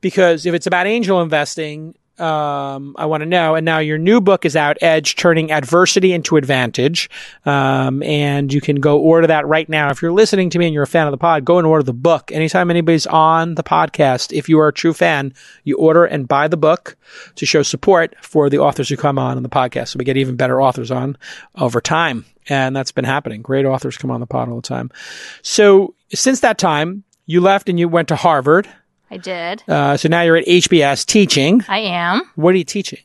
[0.00, 3.54] Because if it's about angel investing, um, I want to know.
[3.54, 7.10] And now your new book is out, Edge, Turning Adversity into Advantage.
[7.44, 9.90] Um, and you can go order that right now.
[9.90, 11.82] If you're listening to me and you're a fan of the pod, go and order
[11.82, 12.30] the book.
[12.32, 15.34] Anytime anybody's on the podcast, if you are a true fan,
[15.64, 16.96] you order and buy the book
[17.34, 19.88] to show support for the authors who come on on the podcast.
[19.88, 21.16] So we get even better authors on
[21.56, 22.24] over time.
[22.48, 23.42] And that's been happening.
[23.42, 24.90] Great authors come on the pod all the time.
[25.42, 28.68] So since that time, you left and you went to Harvard.
[29.14, 29.62] I did.
[29.68, 31.62] Uh, so now you're at HBS teaching.
[31.68, 32.22] I am.
[32.34, 32.98] What are you teaching?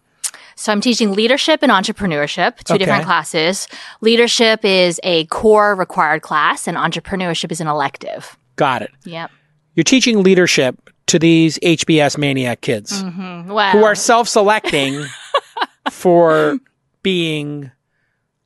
[0.56, 2.80] So I'm teaching leadership and entrepreneurship, two Okay.
[2.80, 3.68] different classes.
[4.02, 8.36] Leadership is a core required class, and entrepreneurship is an elective.
[8.56, 8.92] Got it.
[9.06, 9.30] Yep.
[9.76, 13.70] You're teaching leadership to these HBS maniac kids Wow.
[13.72, 15.06] who are self-selecting
[15.92, 16.58] for
[17.04, 17.72] being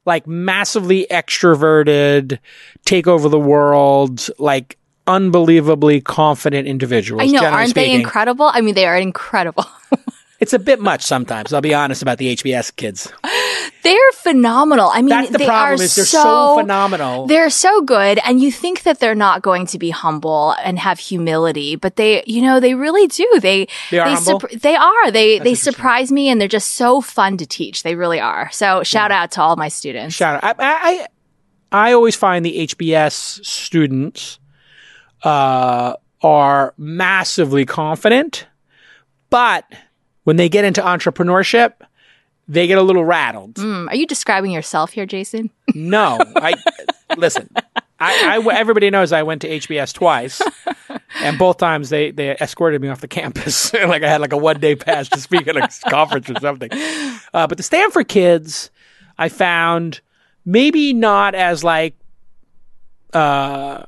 [0.05, 2.37] like massively extroverted,
[2.85, 4.77] take over the world, like
[5.07, 7.23] unbelievably confident individuals.
[7.23, 8.49] I know, aren't they incredible?
[8.51, 9.65] I mean, they are incredible.
[10.43, 11.53] It's a bit much sometimes.
[11.53, 13.13] I'll be honest about the HBS kids.
[13.83, 14.89] they're phenomenal.
[14.93, 17.27] I mean, That's the they problem are is they're so, phenomenal.
[17.27, 20.99] They're so good, and you think that they're not going to be humble and have
[20.99, 23.39] humility, but they, you know, they really do.
[23.39, 25.11] They They are surp- they are.
[25.11, 27.83] They they surprise me, and they're just so fun to teach.
[27.83, 28.51] They really are.
[28.51, 30.13] So shout out to all my students.
[30.13, 30.55] Shout out.
[30.59, 31.07] I,
[31.71, 34.39] I, I always find the HBS students
[35.23, 38.47] uh, are massively confident,
[39.29, 39.65] but
[40.23, 41.73] when they get into entrepreneurship,
[42.47, 43.57] they get a little rattled.
[43.57, 45.49] Hmm, are you describing yourself here, Jason?
[45.75, 46.53] No, I
[47.17, 47.49] listen.
[47.99, 50.39] I, I, everybody knows I went to HBS twice,
[51.19, 53.73] and both times they, they escorted me off the campus.
[53.73, 56.69] like I had like a one day pass to speak at a conference or something.
[57.33, 58.69] Uh, but the Stanford kids,
[59.17, 60.01] I found
[60.45, 61.95] maybe not as like,
[63.13, 63.85] uh,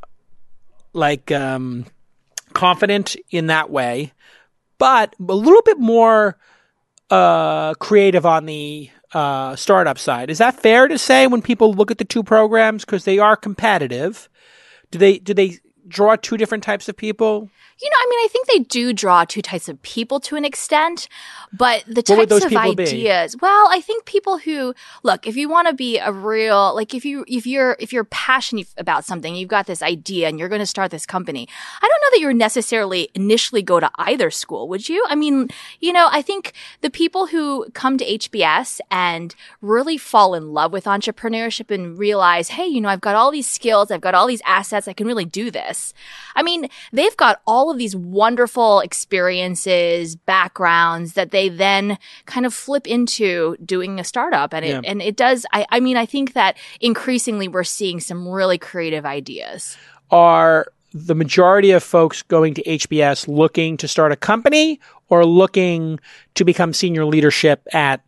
[0.95, 1.85] like um,
[2.53, 4.13] confident in that way,
[4.77, 6.37] but a little bit more
[7.09, 10.29] uh, creative on the uh, startup side.
[10.29, 13.35] Is that fair to say when people look at the two programs because they are
[13.35, 14.29] competitive?
[14.91, 17.49] Do they do they draw two different types of people?
[17.81, 20.45] You know, I mean, I think they do draw two types of people to an
[20.45, 21.09] extent,
[21.51, 22.83] but the What types of people be?
[22.83, 23.35] ideas.
[23.41, 24.73] Well, I think people who
[25.03, 28.05] look, if you want to be a real, like if you if you're if you're
[28.05, 31.49] passionate about something, you've got this idea and you're going to start this company.
[31.81, 35.03] I don't know that you would necessarily initially go to either school, would you?
[35.09, 35.49] I mean,
[35.81, 40.71] you know, I think the people who come to HBS and really fall in love
[40.71, 44.27] with entrepreneurship and realize, hey, you know, I've got all these skills, I've got all
[44.27, 45.74] these assets, I can really do this.
[46.35, 52.53] I mean, they've got all of these wonderful experiences, backgrounds that they then kind of
[52.53, 54.53] flip into doing a startup.
[54.53, 54.81] And it, Yeah.
[54.83, 59.05] and it does, I, I mean, I think that increasingly we're seeing some really creative
[59.05, 59.77] ideas.
[60.11, 65.99] Are the majority of folks going to HBS looking to start a company or looking
[66.35, 68.01] to become senior leadership at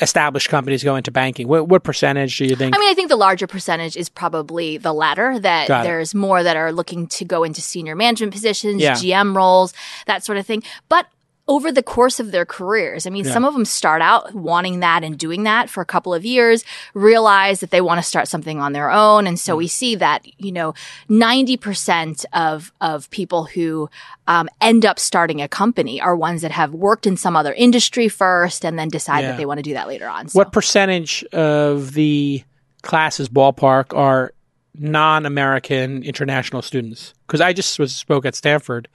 [0.00, 1.48] established companies go into banking?
[1.48, 2.74] What, what percentage do you think?
[2.74, 5.88] I mean, I think the larger percentage is probably the latter, that Got it.
[5.88, 8.92] there's more that are looking to go into senior management positions, Yeah.
[8.94, 9.74] GM roles,
[10.06, 10.62] that sort of thing.
[10.88, 11.06] But
[11.48, 15.02] over the course of their careers, I mean, some of them start out wanting that
[15.02, 16.62] and doing that for a couple of years,
[16.92, 19.26] realize that they want to start something on their own.
[19.26, 20.74] And so we see that, you know,
[21.08, 23.88] 90% of, of people who
[24.26, 28.08] um, end up starting a company are ones that have worked in some other industry
[28.08, 29.30] first and then decide Yeah.
[29.30, 30.28] that they want to do that later on.
[30.28, 30.38] So.
[30.38, 32.44] What percentage of the
[32.82, 34.32] classes ballpark are
[34.78, 37.14] non-American international students?
[37.26, 38.88] Because I just was spoke at Stanford,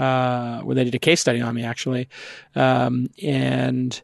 [0.00, 2.08] uh, where they did a case study on me actually,
[2.54, 4.00] um, and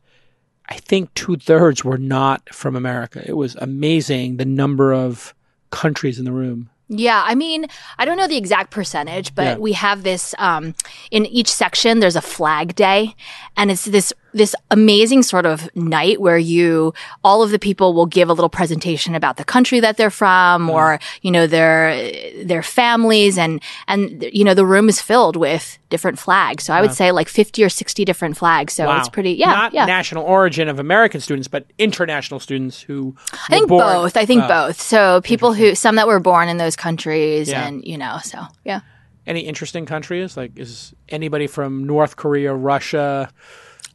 [0.69, 3.23] I think two thirds were not from America.
[3.27, 5.35] It was amazing the number of
[5.71, 6.71] countries in the room.
[6.89, 7.67] Yeah, I mean,
[7.99, 9.57] I don't know the exact percentage, but Yeah.
[9.57, 10.75] we have this um,
[11.11, 11.99] in each section.
[11.99, 13.17] There's a flag day,
[13.57, 16.93] and it's this this amazing sort of night where you
[17.25, 20.71] all of the people will give a little presentation about the country that they're from,
[20.71, 22.11] or you know their
[22.45, 26.65] their families, and and you know the room is filled with different flags.
[26.65, 28.73] So I would say like fifty or sixty different flags.
[28.75, 29.87] So it's pretty, yeah, Not yeah.
[29.87, 34.17] national origin of American students, but international students who I think born- both.
[34.17, 34.81] I think Oh, both.
[34.81, 37.67] So people who some that were born in those countries, Yeah.
[37.67, 38.81] and you know, so yeah.
[39.27, 40.37] Any interesting countries?
[40.37, 43.29] Like, is anybody from North Korea, Russia,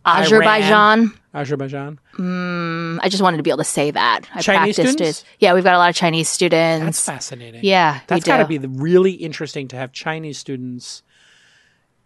[0.05, 1.13] Azerbaijan.
[1.33, 1.99] Azerbaijan?
[2.19, 4.27] I just wanted to be able to say that.
[4.33, 5.21] I Chinese practiced students?
[5.21, 5.25] it.
[5.39, 6.85] Yeah, we've got a lot of Chinese students.
[6.85, 7.61] That's fascinating.
[7.63, 11.03] Yeah, That's got to be really interesting to have Chinese students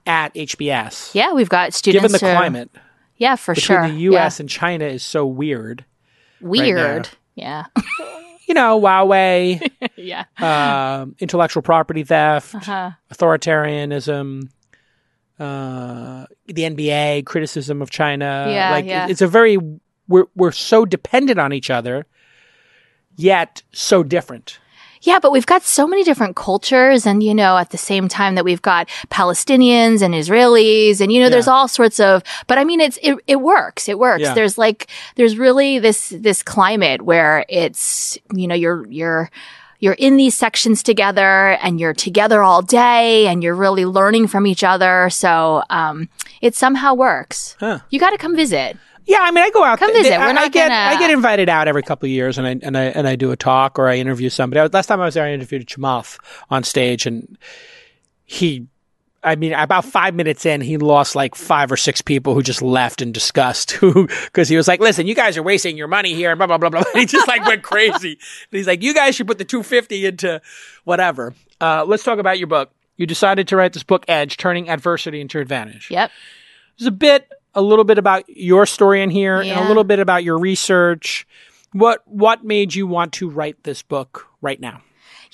[0.05, 1.15] at HBS.
[1.15, 2.03] yeah, we've got students.
[2.03, 2.69] Given the who- climate
[3.17, 3.87] Yeah, for between sure.
[3.87, 4.39] the U.S.
[4.39, 5.83] and China is so weird.
[6.41, 6.47] yeah.
[6.47, 7.09] weird.
[7.33, 7.65] yeah,
[8.47, 10.25] You know, Huawei, yeah.
[10.37, 12.91] um, intellectual property theft, Uh-huh.
[13.11, 14.49] authoritarianism,
[15.39, 18.45] uh, the NBA, criticism of China.
[18.49, 19.07] Yeah, like yeah.
[19.07, 19.57] it's a very
[20.07, 22.05] we're we're so dependent on each other,
[23.15, 24.59] yet so different.
[25.01, 28.35] Yeah, but we've got so many different cultures, and you know, at the same time
[28.35, 32.23] that we've got Palestinians and Israelis, and you know, there's all sorts of.
[32.47, 33.87] But I mean, it's it, it works.
[33.87, 34.23] It works.
[34.23, 34.33] Yeah.
[34.33, 39.29] There's like there's really this this climate where it's you know you're you're
[39.85, 44.47] you're in these sections together and you're together all day and you're really learning from
[44.47, 45.09] each other.
[45.11, 46.09] So um,
[46.41, 47.55] it somehow works.
[47.59, 47.79] Huh.
[47.91, 48.75] You got to come visit.
[49.05, 49.77] Yeah, I mean, I go out.
[49.77, 50.13] Come visit.
[50.13, 52.47] I, We're I not get gonna- I get invited out every couple of years, and
[52.47, 54.59] I and I and I do a talk or I interview somebody.
[54.59, 56.17] I Last time I was there, I interviewed Chamath
[56.49, 57.37] on stage, and
[58.25, 58.65] he.
[59.25, 62.61] I mean, about five minutes in, he lost like five or six people who just
[62.61, 63.71] left in disgust.
[63.85, 66.47] Who, because he was like, "Listen, you guys are wasting your money here," and blah
[66.47, 66.83] blah blah blah.
[66.93, 68.11] And he just like went crazy.
[68.11, 70.41] And he's like, "You guys should put the two fifty into
[70.83, 72.71] whatever." Uh, let's talk about your book.
[72.97, 75.89] You decided to write this book, Edge: Turning Adversity into Advantage.
[75.89, 76.11] Yep.
[76.77, 79.99] There's a bit, a little bit about your story in here, and a little bit
[79.99, 81.27] about your research.
[81.71, 84.81] What what made you want to write this book right now?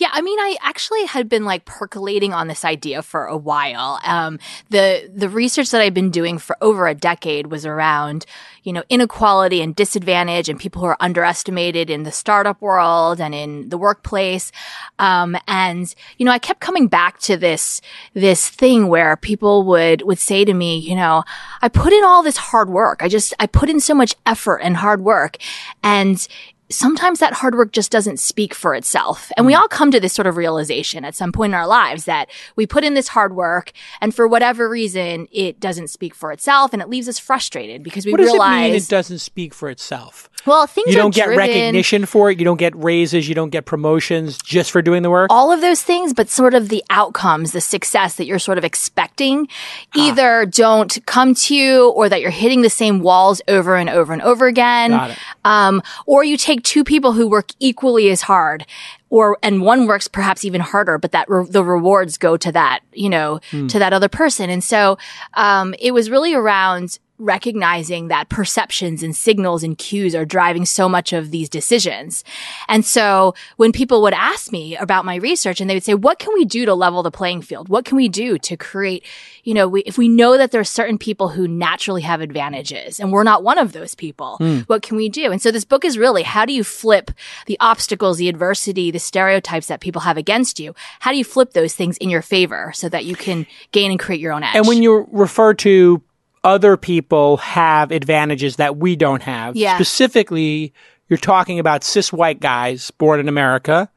[0.01, 3.99] Yeah, I mean, I actually had been like percolating on this idea for a while.
[4.03, 4.39] Um,
[4.71, 8.25] the the research that I've been doing for over a decade was around,
[8.63, 13.35] you know, inequality and disadvantage, and people who are underestimated in the startup world and
[13.35, 14.51] in the workplace.
[14.97, 17.79] Um, and you know, I kept coming back to this
[18.15, 21.23] this thing where people would would say to me, you know,
[21.61, 23.03] I put in all this hard work.
[23.03, 25.37] I just I put in so much effort and hard work,
[25.83, 26.27] and
[26.71, 29.31] sometimes that hard work just doesn't speak for itself.
[29.37, 29.47] And Mm.
[29.47, 32.29] we all come to this sort of realization at some point in our lives that
[32.55, 33.71] we put in this hard work
[34.01, 38.05] and for whatever reason, it doesn't speak for itself and it leaves us frustrated because
[38.05, 40.29] we What does it realize, mean it doesn't speak for itself?
[40.47, 42.39] well, things You don't get driven- recognition for it.
[42.39, 43.29] You don't get raises.
[43.29, 45.27] You don't get promotions just for doing the work.
[45.29, 48.63] all of those things, but sort of the outcomes, the success that you're sort of
[48.63, 49.47] expecting
[49.95, 54.13] either don't come to you or that you're hitting the same walls over and over
[54.13, 54.91] and over again.
[54.91, 55.17] Got it.
[55.45, 58.65] Um, or you take two people who work equally as hard
[59.09, 62.79] or, and one works perhaps even harder, but that re- the rewards go to that,
[62.93, 64.49] you know, to that other person.
[64.49, 64.97] And so,
[65.33, 70.89] um, it was really around recognizing that perceptions and signals and cues are driving so
[70.89, 72.23] much of these decisions.
[72.67, 76.17] And so when people would ask me about my research and they would say, what
[76.17, 77.69] can we do to level the playing field?
[77.69, 79.05] What can we do to create,
[79.43, 82.99] you know, we, if we know that there are certain people who naturally have advantages
[82.99, 84.59] and we're not one of those people, hmm.
[84.61, 85.31] what can we do?
[85.31, 87.11] And so this book is really how do you flip
[87.45, 90.73] the obstacles, the adversity, the stereotypes that people have against you?
[91.01, 93.99] How do you flip those things in your favor so that you can gain and
[93.99, 94.55] create your own edge?
[94.55, 96.01] And when you refer to
[96.43, 99.75] other people have advantages that we don't have, Yeah.
[99.75, 100.73] specifically,
[101.09, 103.89] you're talking about cis white guys born in America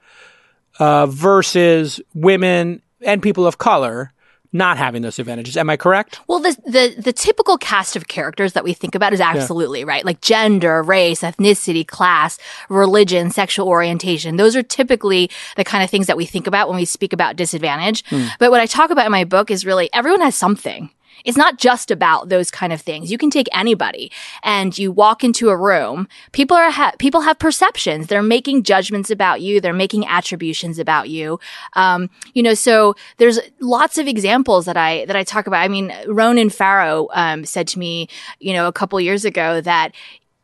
[0.79, 4.11] uh, versus women and people of color
[4.57, 5.57] not having those advantages.
[5.57, 6.21] Am I correct?
[6.29, 10.05] Well, the, the the typical cast of characters that we think about is absolutely right,
[10.05, 14.37] like gender, race, ethnicity, class, religion, sexual orientation.
[14.37, 17.35] Those are typically the kind of things that we think about when we speak about
[17.35, 18.05] disadvantage.
[18.39, 20.91] But what I talk about in my book is really everyone has something.
[21.25, 23.11] It's not just about those kind of things.
[23.11, 24.11] You can take anybody
[24.43, 26.09] and you walk into a room.
[26.33, 28.07] People are, ha- people have perceptions.
[28.07, 29.61] They're making judgments about you.
[29.61, 31.39] They're making attributions about you.
[31.75, 35.61] Um, you know, so there's lots of examples that I, that I talk about.
[35.63, 38.09] I mean, Ronan Farrow, um, said to me,
[38.41, 39.93] you know, a couple years ago that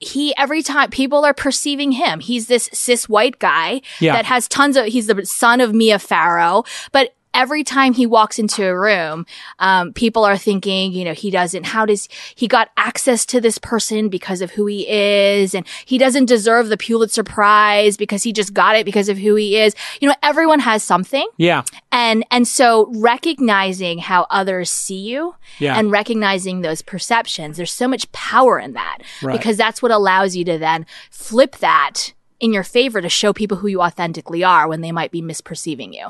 [0.02, 4.14] he every time people are perceiving him, he's this cis white guy Yeah.
[4.14, 4.86] that has tons of.
[4.86, 9.26] He's the son of Mia Farrow, but every time he walks into a room,
[9.58, 13.58] um, people are thinking, you know, he doesn't, how does, he got access to this
[13.58, 15.54] person because of who he is.
[15.54, 19.34] And he doesn't deserve the Pulitzer Prize because he just got it because of who
[19.36, 19.74] he is.
[20.00, 21.26] You know, everyone has something.
[21.36, 21.62] Yeah.
[21.92, 25.78] And, and so recognizing how others see you Yeah.
[25.78, 29.36] and recognizing those perceptions, there's so much power in that Right.
[29.36, 33.58] because that's what allows you to then flip that in your favor to show people
[33.58, 36.08] who you authentically are when they might be misperceiving you.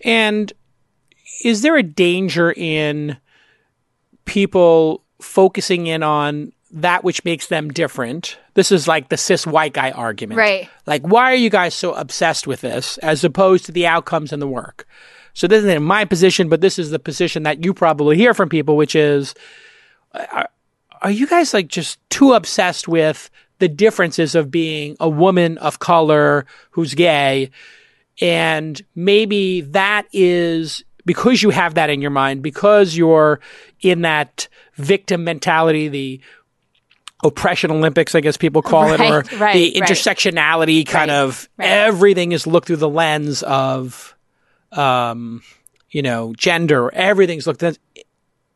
[0.00, 0.52] And
[1.44, 3.18] is there a danger in
[4.24, 8.38] people focusing in on that which makes them different?
[8.54, 10.38] This is like the cis white guy argument.
[10.38, 10.68] Right.
[10.86, 14.40] Like, why are you guys so obsessed with this as opposed to the outcomes and
[14.40, 14.86] the work?
[15.34, 18.48] So this isn't my position, but this is the position that you probably hear from
[18.48, 19.34] people, which is,
[20.14, 20.48] uh, are,
[21.02, 25.78] are you guys like just too obsessed with the differences of being a woman of
[25.78, 27.50] color who's gay?
[28.20, 33.40] And maybe that is because you have that in your mind, because you're
[33.80, 36.20] in that victim mentality, the
[37.24, 39.88] oppression Olympics, I guess people call it, or Right, right, the right.
[39.90, 41.68] intersectionality kind Right, of right.
[41.68, 44.14] everything is looked through the lens of,
[44.72, 45.42] um,
[45.90, 46.92] you know, gender.
[46.92, 47.78] Everything's looked at.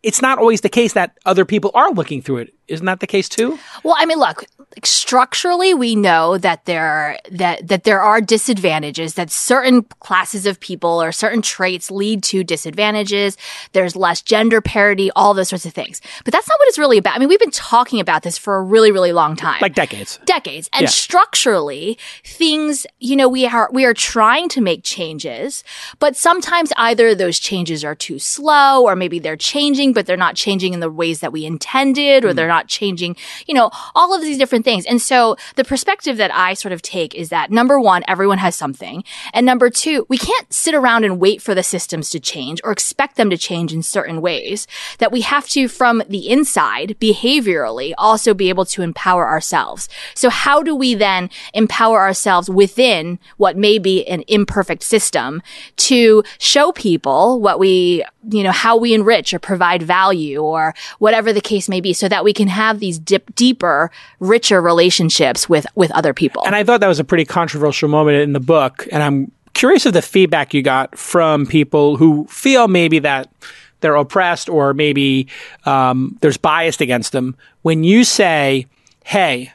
[0.03, 2.55] It's not always the case that other people are looking through it.
[2.69, 3.59] Isn't that the case too?
[3.85, 4.45] Well, I mean, look,
[4.77, 9.15] like, structurally, we know that there that that there are disadvantages.
[9.15, 13.37] That certain classes of people or certain traits lead to disadvantages.
[13.73, 16.01] There's less gender parity, all those sorts of things.
[16.25, 17.17] But that's not what it's really about.
[17.17, 20.21] I mean, we've been talking about this for a really, really long time, Like decades.
[20.25, 20.71] decades.
[20.73, 20.89] And Yeah.
[20.89, 25.65] structurally, things, you know, we are we are trying to make changes,
[25.99, 30.37] but sometimes either those changes are too slow or maybe they're changing, but they're not
[30.37, 32.37] changing in the ways that we intended or hmm.
[32.37, 33.17] they're not changing,
[33.49, 34.87] you know, all of these different things.
[34.87, 38.57] And so the perspective that I sort of take is that number one, everyone has
[38.57, 39.05] something.
[39.33, 42.73] And number two, we can't sit around and wait for the systems to change or
[42.73, 44.67] expect them to change in certain ways.
[44.99, 49.89] That we have to, from the inside, behaviorally, also be able to empower ourselves.
[50.15, 55.43] So how do we then empower ourselves within what may be an imperfect system
[55.77, 61.33] to show people what we, you know, how we enrich or provide value or whatever
[61.33, 65.67] the case may be so that we can have these dip, deeper, richer relationships with,
[65.75, 66.45] with other people.
[66.45, 68.87] And I thought that was a pretty controversial moment in the book.
[68.93, 73.33] And I'm curious of the feedback you got from people who feel maybe that
[73.81, 75.29] they're oppressed or maybe
[75.65, 77.37] um, there's bias against them.
[77.63, 78.67] When you say,
[79.05, 79.53] hey,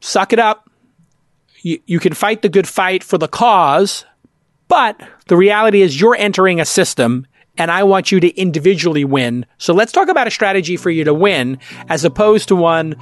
[0.00, 0.70] suck it up,
[1.62, 4.04] you, you can fight the good fight for the cause,
[4.68, 7.26] but the reality is you're entering a system
[7.60, 9.44] and I want you to individually win.
[9.58, 11.58] So let's talk about a strategy for you to win
[11.90, 12.92] as opposed to one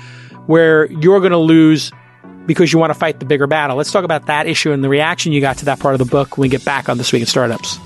[0.47, 1.93] where you're going to lose
[2.45, 3.77] because you want to fight the bigger battle.
[3.77, 6.07] Let's talk about that issue and the reaction you got to that part of the
[6.07, 7.77] book when we get back on This Week in Startups.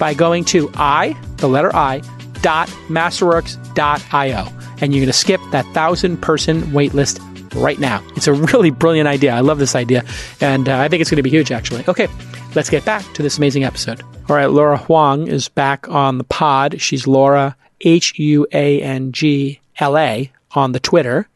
[0.00, 2.02] by going to i, the letter I,
[2.42, 4.48] dot masterworks.io.
[4.80, 7.20] And you're going to skip that 1,000 person waitlist
[7.54, 8.04] right now.
[8.16, 9.32] It's a really brilliant idea.
[9.32, 10.04] I love this idea.
[10.40, 11.84] And uh, I think it's going to be huge, actually.
[11.86, 12.08] Okay,
[12.56, 14.02] let's get back to this amazing episode.
[14.28, 16.80] All right, Laura Huang is back on the pod.
[16.80, 21.28] She's Laura, H U A N G L A, on the Twitter,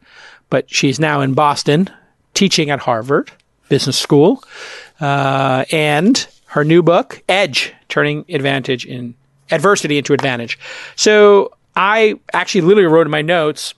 [0.49, 1.89] but she's now in Boston
[2.33, 3.31] teaching at Harvard
[3.69, 4.43] Business School.
[4.99, 9.15] Uh, and her new book, Edge Turning Advantage in
[9.51, 10.59] Adversity into Advantage.
[10.95, 13.73] So I actually literally wrote in my notes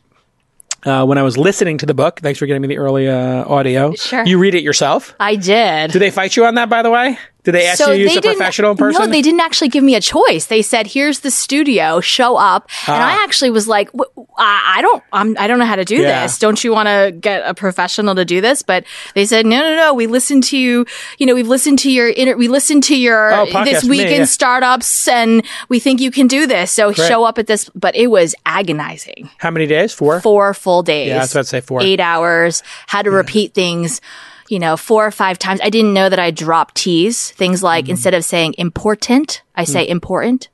[0.85, 2.19] uh, when I was listening to the book.
[2.19, 3.93] Thanks for getting me the early uh, audio.
[3.95, 4.25] Sure.
[4.25, 5.15] You read it yourself.
[5.19, 5.91] I did.
[5.91, 7.17] Did they fight you on that, by the way?
[7.45, 9.01] Did they ask you to use a professional person?
[9.05, 10.47] No, they didn't actually give me a choice.
[10.47, 13.07] They said, "Here's the studio, show up." And Ah.
[13.19, 16.23] I actually was like, "W- "I don't, I'm, I don't know how to do Yeah.
[16.23, 16.37] this.
[16.39, 18.83] Don't you want to get a professional to do this?" But
[19.13, 19.93] they said, "No, no, no.
[19.93, 20.85] We listened to you.
[21.19, 23.91] You know, we've listened to your, inter- we listened to your Oh, podcast this with
[23.91, 24.17] me, week yeah.
[24.21, 26.71] in startups, and we think you can do this.
[26.71, 27.07] So Great.
[27.07, 29.29] show up at this." But it was agonizing.
[29.37, 29.93] How many days?
[29.93, 30.19] Four.
[30.19, 31.09] Four full days.
[31.09, 31.61] Yeah, that's what I'd say.
[31.61, 31.81] Four.
[31.83, 32.63] Eight hours.
[32.87, 34.01] Had to repeat things.
[34.47, 35.59] You know, four or five times.
[35.63, 37.31] I didn't know that I dropped T's.
[37.31, 37.89] Things like Mm.
[37.89, 40.49] instead of saying important, I say important.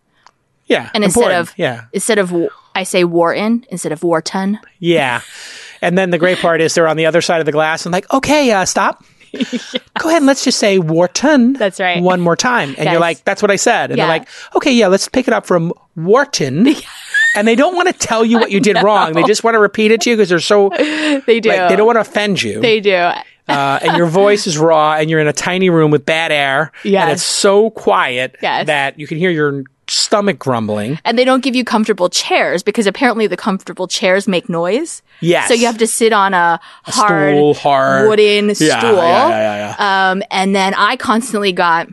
[0.68, 2.34] Yeah, And instead of yeah, instead of
[2.74, 4.60] I say Wharton instead of Wharton.
[4.80, 5.22] yeah.
[5.82, 7.92] And then the great part is they're on the other side of the glass and
[7.92, 9.04] like, okay, uh, stop.
[10.00, 11.54] Go ahead and let's just say Wharton.
[11.54, 12.02] That's right.
[12.02, 12.70] One more time.
[12.78, 12.92] And Yes.
[12.92, 13.90] you're like, that's what I said.
[13.92, 16.68] And they're like, okay, yeah, let's pick it up from Wharton.
[17.36, 19.14] and they don't want to tell you what you did wrong.
[19.14, 20.70] They just want to repeat it to you because they're so,
[21.26, 21.50] They do.
[21.50, 22.60] they don't want to offend you.
[22.62, 22.94] They do.
[22.96, 26.72] uh, and your voice is raw and you're in a tiny room with bad air.
[26.84, 28.68] And it's so quiet Yes.
[28.68, 30.98] that you can hear your stomach grumbling.
[31.04, 35.02] And they don't give you comfortable chairs because apparently the comfortable chairs make noise.
[35.20, 35.50] Yes.
[35.50, 38.08] So you have to sit on a, hard, stool, hard.
[38.08, 38.96] wooden Yeah, stool.
[38.96, 41.90] yeah, yeah, yeah, Um, and then I constantly got,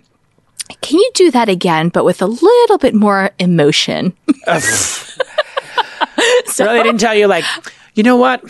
[0.80, 4.14] can you do that again, but with a little bit more emotion?
[6.58, 7.44] Really didn't tell you like,
[7.94, 8.42] you know what,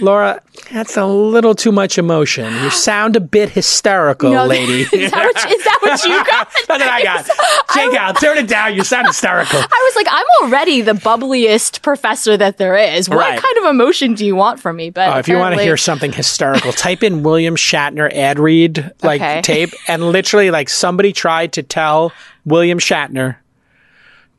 [0.00, 0.40] Laura,
[0.72, 2.52] that's a little too much emotion.
[2.54, 4.82] You sound a bit hysterical, No, lady.
[4.82, 6.52] is that what, is that what you got?
[6.52, 7.24] That's what I got.
[7.74, 8.74] Jake out, turn it down.
[8.74, 9.58] You sound hysterical.
[9.60, 13.08] I was like, I'm already the bubbliest professor that there is.
[13.08, 13.40] What Right.
[13.40, 14.90] kind of emotion do you want from me?
[14.90, 18.92] But Oh, if you want to hear something hysterical, type in William Shatner ad read
[19.02, 19.40] like Okay.
[19.42, 22.12] tape, and literally like somebody tried to tell
[22.44, 23.36] William Shatner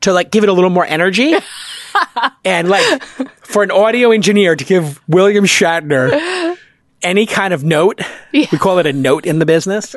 [0.02, 1.34] to like give it a little more energy,
[2.44, 3.02] and like
[3.44, 6.56] for an audio engineer to give William Shatner
[7.02, 8.00] any kind of note,
[8.32, 9.94] we call it a note in the business,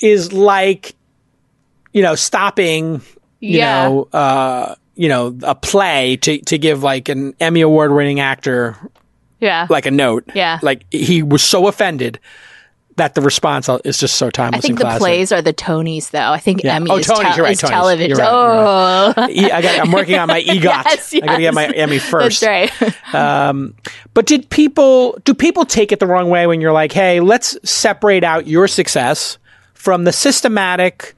[0.00, 0.94] is like
[1.92, 3.02] you know stopping
[3.40, 3.88] you Yeah.
[3.88, 8.76] know uh you know a play to to give like an Emmy award winning actor
[9.40, 10.30] yeah, like a note.
[10.36, 10.60] Yeah.
[10.62, 12.20] Like he was so offended
[13.02, 15.00] that the response is just so timeless I think the classic.
[15.00, 16.30] plays are the Tonys, though.
[16.30, 16.76] I think Yeah.
[16.76, 17.68] Emmy Oh, is, Tonys, you're right, is Tonys.
[17.70, 18.16] television.
[18.16, 20.62] Right, oh, E- I got, I'm working on my EGOT.
[20.62, 22.40] Yes, I got to get my Emmy first.
[22.42, 22.72] that's
[23.12, 23.72] right.
[24.14, 27.56] But did people do people take it the wrong way when you're like, "Hey, let's
[27.68, 29.38] separate out your success
[29.74, 31.14] from the systematic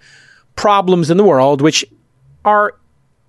[0.57, 1.85] problems in the world which
[2.45, 2.75] are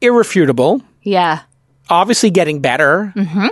[0.02, 1.42] irrefutable, yeah,
[1.90, 3.48] obviously getting better." Mm-hmm.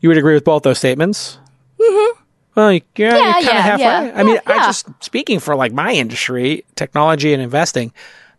[0.00, 1.38] You would agree with both those statements?
[1.80, 2.22] Mm-hmm.
[2.56, 3.84] Well, you- yeah, you're Yeah, kind of yeah, halfway.
[3.84, 4.12] yeah.
[4.16, 7.92] I mean, I just speaking for like my industry, technology and investing.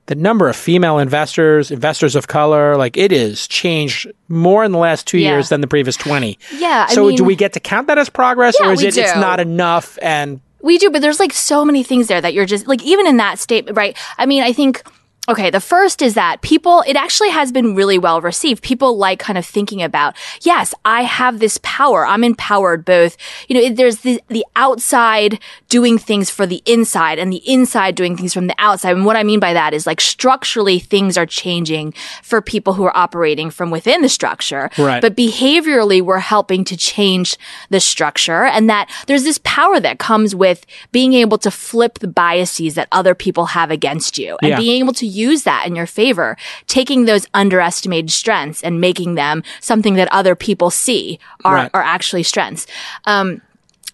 [0.08, 4.78] The number of female investors, investors of color, like it is changed more in the
[4.78, 6.40] last two years than the previous twenty.
[6.58, 9.16] Yeah, I So do we get to count that as progress, or is it it's
[9.18, 10.00] not enough?
[10.02, 13.06] And We do, but there's like so many things there that you're just like, even
[13.06, 13.96] in that statement, right?
[14.18, 14.82] I mean, I think.
[15.30, 18.64] Okay, the first is that people, it actually has been really well received.
[18.64, 22.06] People like kind of thinking about, yes, I have this power.
[22.06, 23.18] I'm empowered both,
[23.50, 28.16] you know, there's the, the outside doing things for the inside and the inside doing
[28.16, 28.96] things from the outside.
[28.96, 32.86] And what I mean by that is like structurally things are changing for people who
[32.86, 34.70] are operating from within the structure.
[34.78, 35.02] Right.
[35.02, 37.38] But behaviorally, we're helping to change
[37.70, 42.08] the structure and that there's this power that comes with being able to flip the
[42.08, 44.58] biases that other people have against you and Yeah.
[44.58, 49.44] being able to use that in your favor, taking those underestimated strengths and making them
[49.60, 51.72] something that other people see are, Right.
[51.74, 52.68] are actually strengths.
[53.06, 53.42] Um,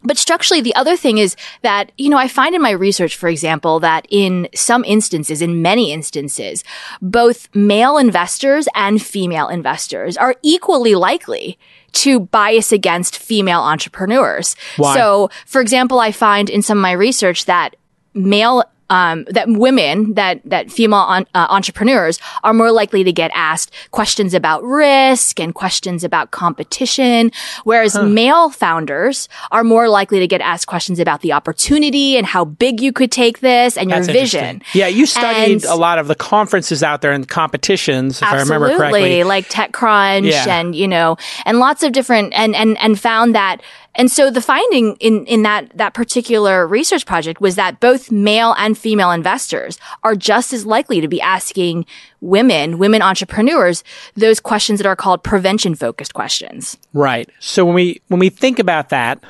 [0.05, 3.29] but structurally, the other thing is that, you know, I find in my research, for
[3.29, 6.61] example, that in some instances, in many instances,
[7.01, 11.57] both male investors and female investors are equally likely
[11.93, 14.57] to bias against female entrepreneurs.
[14.75, 14.93] Why?
[14.93, 17.77] So, for example, I find in some of my research that
[18.13, 23.31] male um, that women, that that female on, uh, entrepreneurs are more likely to get
[23.33, 27.31] asked questions about risk and questions about competition,
[27.63, 32.43] whereas male founders are more likely to get asked questions about the opportunity and how
[32.45, 34.61] big you could take this and your that's vision.
[34.73, 38.37] Yeah, you studied And- a lot of the conferences out there and competitions, if I
[38.45, 39.23] remember correctly.
[39.23, 40.59] like TechCrunch Yeah.
[40.59, 43.57] and you know, and lots of different and and and found that.
[43.95, 48.55] And so the finding in in that that particular research project was that both male
[48.57, 51.85] and female investors are just as likely to be asking
[52.21, 53.83] women, women entrepreneurs,
[54.15, 56.77] those questions that are called prevention focused questions.
[56.93, 57.29] Right.
[57.39, 59.23] So when we when we think about that,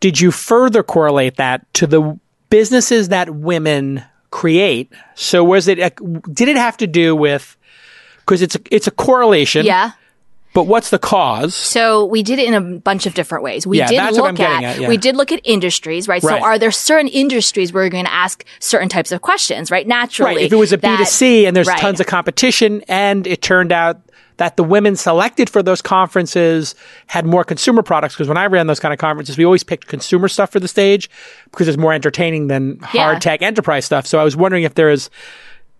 [0.00, 2.18] did you further correlate that to the
[2.50, 4.92] businesses that women create?
[5.14, 5.90] So was it a-
[6.32, 7.56] did it have to do with
[8.28, 9.64] because it's a, it's a correlation.
[9.64, 9.92] Yeah.
[10.54, 11.54] But what's the cause?
[11.54, 13.66] So we did it in a bunch of different ways.
[13.66, 14.88] We Yeah, did that's look what I'm getting at, yeah.
[14.88, 16.22] we did look at industries, right?
[16.22, 16.40] Right.
[16.40, 19.86] So are there certain industries where you're going to ask certain types of questions, right?
[19.86, 20.36] Naturally.
[20.36, 20.44] Right.
[20.46, 21.78] If it was a that- B2C and there's right.
[21.78, 24.00] tons of competition and it turned out
[24.38, 26.74] that the women selected for those conferences
[27.08, 29.88] had more consumer products because when I ran those kind of conferences, we always picked
[29.88, 31.10] consumer stuff for the stage
[31.50, 33.18] because it's more entertaining than hard Yeah.
[33.18, 34.06] tech enterprise stuff.
[34.06, 35.10] So I was wondering if there is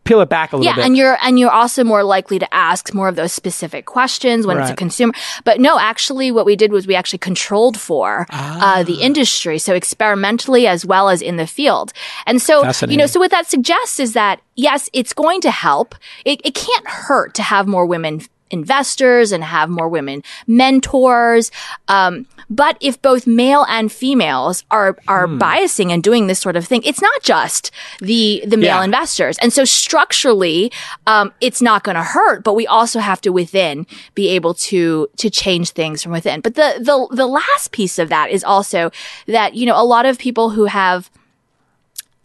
[0.09, 0.87] peel it back a little Yeah, bit.
[0.87, 4.59] and you're and you're also more likely to ask more of those specific questions when
[4.59, 5.13] it's a consumer.
[5.45, 8.83] But no, actually, what we did was we actually controlled for uh, Ah.
[8.87, 11.93] the industry, so experimentally as well as in the field.
[12.27, 12.55] And so,
[12.89, 15.95] you know, so what that suggests is that yes, it's going to help.
[16.25, 21.51] It, it can't hurt to have more women investors and have more women mentors.
[21.89, 25.39] Um, but if both male and females are are Hmm.
[25.39, 28.85] biasing and doing this sort of thing, it's not just the the male Yeah.
[28.85, 29.37] investors.
[29.43, 30.73] And so structurally,
[31.07, 35.09] um, it's not going to hurt, but we also have to within be able to
[35.19, 36.41] to change things from within.
[36.41, 38.91] But the the the last piece of that is also
[39.27, 41.11] that you know a lot of people who have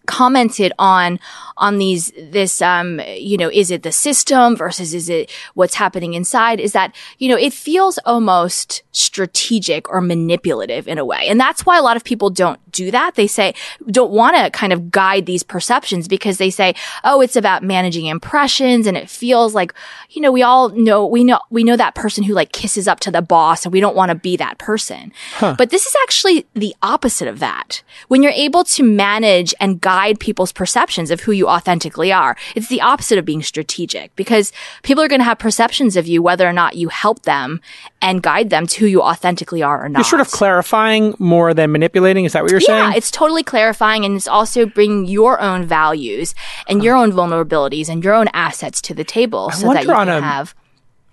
[0.05, 1.17] commented on
[1.57, 6.13] on these this um you know is it the system versus is it what's happening
[6.13, 11.27] inside is that you know it feels almost strategic or manipulative in a way.
[11.27, 13.15] And that's why a lot of people don't do that.
[13.15, 13.53] They say
[13.87, 18.05] don't want to kind of guide these perceptions because they say oh it's about managing
[18.05, 19.73] impressions and it feels like
[20.09, 22.99] you know we all know we know we know that person who like kisses up
[23.01, 25.11] to the boss and we don't want to be that person.
[25.57, 27.83] But this is actually the opposite of that.
[28.07, 32.67] When you're able to manage and guide people's perceptions of who you authentically are it's
[32.67, 34.51] the opposite of being strategic because
[34.83, 37.59] people are going to have perceptions of you whether or not you help them
[38.01, 41.53] and guide them to who you authentically are or not You're sort of clarifying more
[41.53, 42.25] than manipulating.
[42.25, 42.97] Is that what you're yeah, saying?
[42.97, 46.35] it's totally clarifying and it's also bringing your own values
[46.67, 50.09] and your own vulnerabilities and your own assets to the table so that you can
[50.09, 50.53] a- have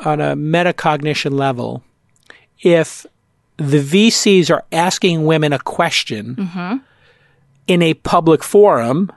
[0.01, 1.83] on a metacognition level,
[2.63, 3.05] if
[3.59, 6.77] the VCs are asking women a question Mm-hmm.
[7.67, 9.13] in a public forum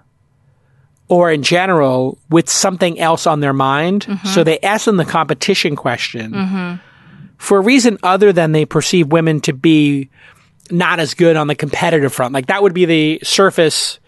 [1.10, 4.28] or in general with something else on their mind, Mm-hmm.
[4.28, 6.80] so they ask them the competition question
[7.38, 10.10] for a reason other than they perceive women to be
[10.72, 12.34] not as good on the competitive front.
[12.34, 14.00] Like that would be the surface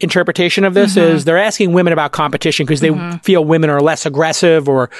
[0.00, 1.14] interpretation of this Mm-hmm.
[1.16, 2.90] is they're asking women about competition because they
[3.22, 4.90] feel women are less aggressive or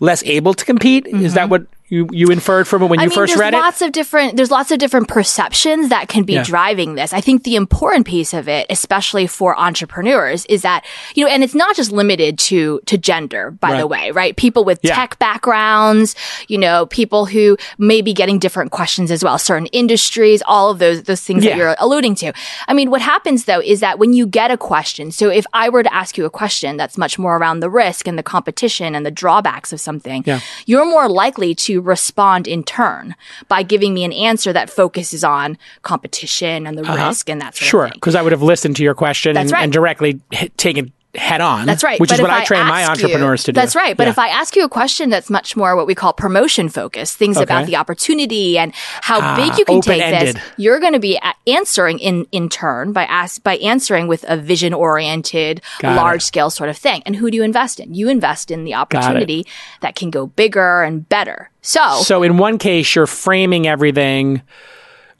[0.00, 1.06] less able to compete.
[1.08, 2.98] Is that what you, you inferred from it when.
[3.00, 3.58] I you mean, first there's read it?
[3.58, 4.36] lots of different.
[4.36, 6.42] There's lots of different perceptions that can be Yeah.
[6.42, 7.12] driving this.
[7.12, 11.44] I think the important piece of it, especially for entrepreneurs, is that you know, and
[11.44, 13.50] it's not just limited to to gender.
[13.50, 14.34] By the way, right?
[14.36, 14.94] People with Yeah.
[14.94, 16.14] tech backgrounds,
[16.48, 19.36] you know, people who may be getting different questions as well.
[19.38, 21.50] Certain industries, all of those those things Yeah.
[21.50, 22.32] that you're alluding to.
[22.68, 25.68] I mean, what happens though is that when you get a question, so if I
[25.68, 28.94] were to ask you a question that's much more around the risk and the competition
[28.94, 30.24] and the drawbacks of something,
[30.64, 33.14] you're more likely to respond in turn
[33.48, 37.62] by giving me an answer that focuses on competition and the risk and that sort
[37.62, 37.68] Uh-huh.
[37.70, 37.96] Sure, of thing.
[37.98, 39.62] because I would have listened to your question and, right.
[39.62, 41.66] and directly hit, taken head on.
[41.66, 42.00] That's right.
[42.00, 43.60] Which But is what if I train my ask you- entrepreneurs to do.
[43.60, 43.94] That's right.
[43.96, 44.10] But Yeah.
[44.12, 47.36] if I ask you a question that's much more what we call promotion focused, things
[47.36, 48.72] about the opportunity and
[49.02, 52.92] how Ah, big you can take this, you're going to be answering in in turn
[52.92, 57.02] by ask by answering with a vision oriented, large scale sort of thing.
[57.04, 57.92] And who do you invest in?
[57.94, 59.46] You invest in the opportunity
[59.82, 61.50] that can go bigger and better.
[61.60, 64.40] So, So in one case, you're framing everything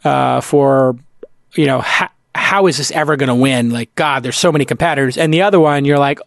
[0.04, 0.96] uh, for,
[1.54, 2.08] you know, how,
[2.52, 3.70] how is this ever going to win?
[3.70, 5.16] Like, God, there's so many competitors.
[5.16, 6.20] And the other one, you're like,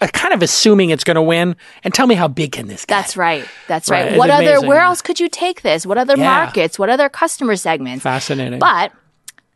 [0.00, 1.54] uh, kind of assuming it's going to win.
[1.84, 2.94] And tell me how big can this get?
[2.94, 3.46] That's right.
[3.68, 4.06] That's Right.
[4.12, 4.16] right.
[4.18, 4.66] What other?
[4.66, 5.84] Where else could you take this?
[5.84, 6.30] What other Yeah.
[6.30, 6.78] markets?
[6.78, 8.02] What other customer segments?
[8.02, 8.58] fascinating.
[8.58, 8.92] But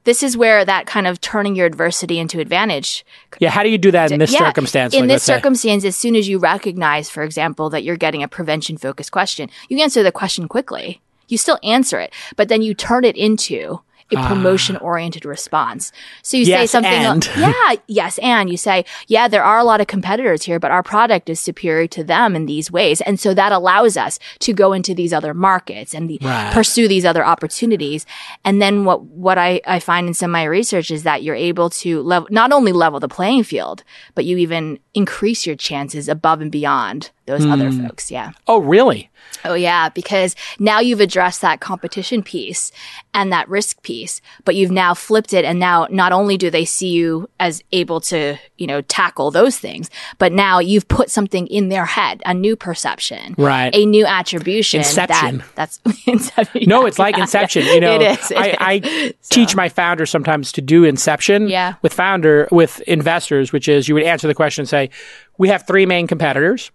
[0.05, 3.03] this is where that kind of turning your adversity into advantage.
[3.39, 4.41] yeah, how do you do that in this Yeah.
[4.41, 4.93] circumstance?
[4.93, 7.97] In Like, this let's say- circumstance, as soon as you recognize, for example, that you're
[7.97, 11.01] getting a prevention focused question, you answer the question quickly.
[11.29, 13.81] You still answer it, but then you turn it into
[14.13, 15.93] a promotion oriented response.
[16.23, 16.67] So you say Ah.
[16.67, 17.31] Something, and.
[17.37, 20.83] yeah, yes, and you say, yeah, there are a lot of competitors here, but our
[20.83, 23.01] product is superior to them in these ways.
[23.01, 26.53] And so that allows us to go into these other markets and the, Right.
[26.53, 28.07] pursue these other opportunities.
[28.45, 31.35] And then what, what I, I find in some of my research is that you're
[31.35, 33.83] able to level, not only level the playing field,
[34.15, 37.87] but you even increase your chances above and beyond those other Hmm.
[37.87, 38.11] folks.
[38.11, 38.33] Yeah.
[38.47, 39.11] oh, really?
[39.45, 42.73] Oh yeah, because now you've addressed that competition piece
[43.15, 46.65] and that risk piece, but you've now flipped it and now not only do they
[46.65, 49.89] see you as able to, you know, tackle those things,
[50.19, 53.75] but now you've put something in their head, a new perception, Right.
[53.75, 54.79] A new attribution.
[54.81, 55.39] Inception.
[55.55, 56.65] That, that's Inception.
[56.67, 57.65] No, it's like Inception.
[57.71, 58.31] You know, it is.
[58.31, 58.57] it I, is.
[58.61, 61.75] I teach my founders sometimes to do Inception Yeah.
[61.83, 64.91] with founder with investors, which is you would answer the question and say,
[65.39, 66.71] "We have three main competitors.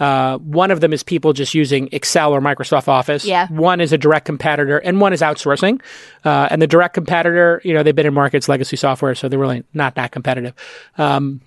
[0.00, 3.24] Uh, one of them is people just using Excel or Microsoft Office.
[3.24, 3.46] Yeah.
[3.48, 5.80] One is a direct competitor, and one is outsourcing.
[6.24, 9.38] Uh, and the direct competitor, you know, they've been in markets legacy software, so they're
[9.38, 10.54] really not that competitive.
[10.98, 11.40] Um,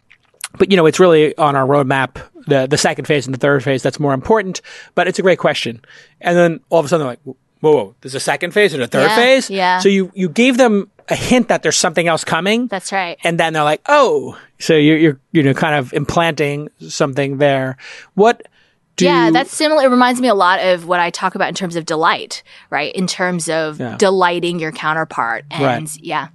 [0.57, 2.21] but you know, it's really on our roadmap.
[2.47, 4.61] The the second phase and the third phase that's more important.
[4.93, 5.83] But it's a great question.
[6.21, 7.95] And then all of a sudden, they're like, "Whoa, whoa!
[8.01, 9.79] There's a second phase and a third Yeah, phase." yeah.
[9.79, 13.17] So you you gave them a hint that there's something else coming That's right.
[13.23, 17.77] and then they're like, "Oh," so you're, you're you know kind of implanting something there.
[18.15, 18.47] What
[18.95, 19.83] do yeah, that's similar.
[19.83, 22.95] It reminds me a lot of what I talk about in terms of delight, right?
[22.95, 23.97] In terms of Yeah.
[23.97, 25.43] delighting your counterpart.
[25.51, 25.97] And Right.
[26.01, 26.27] yeah.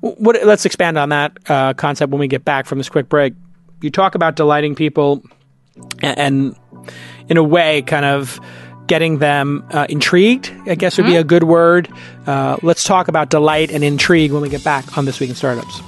[0.00, 0.44] what?
[0.44, 3.32] Let's expand on that uh, concept when we get back from this quick break.
[3.80, 5.22] You talk about delighting people,
[6.02, 6.54] and
[7.28, 8.38] in a way, kind of
[8.86, 10.52] getting them uh, intrigued.
[10.66, 11.88] I guess would be a good word.
[12.26, 15.36] Uh, let's talk about delight and intrigue when we get back on this week in
[15.36, 15.80] startups.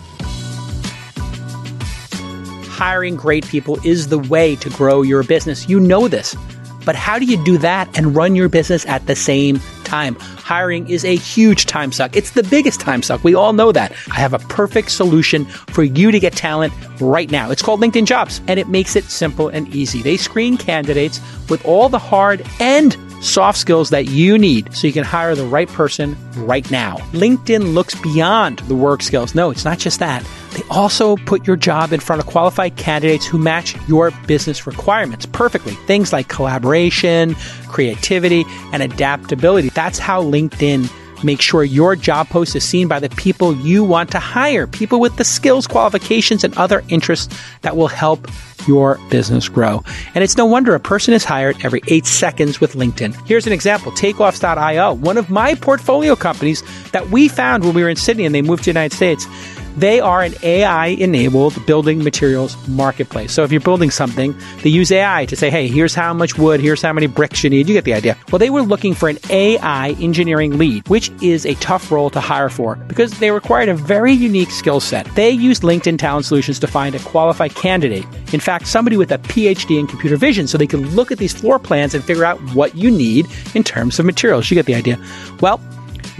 [2.69, 5.69] Hiring great people is the way to grow your business.
[5.69, 6.37] You know this.
[6.85, 10.15] But how do you do that and run your business at the same time?
[10.21, 12.15] Hiring is a huge time suck.
[12.15, 13.25] It's the biggest time suck.
[13.25, 13.93] We all know that.
[14.13, 17.51] I have a perfect solution for you to get talent right now.
[17.51, 20.03] It's called LinkedIn Jobs, and it makes it simple and easy.
[20.03, 24.93] They screen candidates with all the hard and soft skills that you need so you
[24.93, 26.97] can hire the right person right now.
[27.13, 29.35] LinkedIn looks beyond the work skills.
[29.35, 30.27] No, it's not just that.
[30.53, 35.27] They also put your job in front of qualified candidates who match your business requirements
[35.27, 35.73] perfectly.
[35.87, 37.35] Things like collaboration,
[37.69, 39.71] creativity, and adaptability.
[39.71, 40.91] That's how LinkedIn
[41.25, 45.01] make sure your job post is seen by the people you want to hire, people
[45.01, 48.29] with the skills, qualifications, and other interests that will help
[48.67, 49.83] your business grow.
[50.15, 53.15] And it's no wonder a person is hired every eight seconds with LinkedIn.
[53.27, 57.89] Here's an example Takeoffs.io, one of my portfolio companies that we found when we were
[57.89, 59.27] in Sydney and they moved to the United States.
[59.77, 63.31] They are an AI enabled building materials marketplace.
[63.33, 66.61] So if you're building something, they use AI to say, hey, here's how much wood,
[66.61, 67.69] here's how many bricks you need.
[67.69, 68.17] You get the idea.
[68.31, 72.21] Well, they were looking for an AI engineering lead, which is a tough role to
[72.21, 75.15] hire for because they required a very unique skill set.
[75.15, 78.07] They used LinkedIn Talent Solutions to find a qualified candidate.
[78.33, 81.33] In fact, somebody with a PhD in computer vision so they can look at these
[81.33, 84.49] floor plans and figure out what you need in terms of materials.
[84.49, 84.97] You get the idea.
[85.41, 85.61] Well,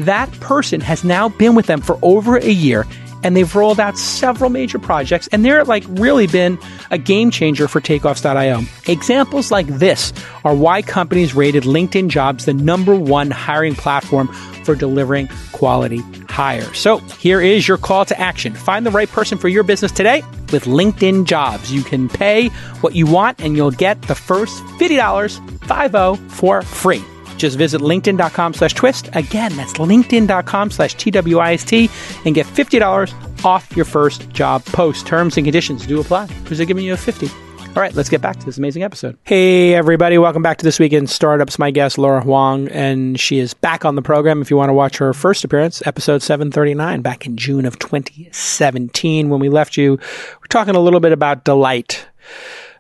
[0.01, 2.85] that person has now been with them for over a year
[3.27, 6.57] and they've rolled out several major projects and they're like really been
[6.93, 8.61] a game changer for takeoffs.io.
[8.87, 10.13] Examples like this
[10.45, 14.29] are why companies rated LinkedIn jobs the number one hiring platform
[14.63, 16.79] for delivering quality hires.
[16.79, 18.55] So here is your call to action.
[18.55, 21.73] Find the right person for your business today with LinkedIn jobs.
[21.73, 27.03] You can pay what you want and you'll get the first $50 50 for free.
[27.37, 29.09] Just visit linkedin.com slash twist.
[29.13, 31.91] Again, that's linkedin.com slash TWIST
[32.25, 35.07] and get $50 off your first job post.
[35.07, 37.29] Terms and conditions do apply because they're giving you a 50.
[37.77, 39.19] All right, let's get back to this amazing episode.
[39.25, 40.17] Hey, everybody.
[40.17, 41.59] Welcome back to This Week in Startups.
[41.59, 44.41] My guest, Laura Huang, and she is back on the program.
[44.41, 49.29] If you want to watch her first appearance, episode 739, back in June of 2017.
[49.29, 49.99] When we left you,
[50.41, 52.09] we're talking a little bit about delight.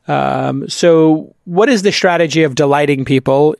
[0.09, 3.55] Um, so, what is the strategy of delighting people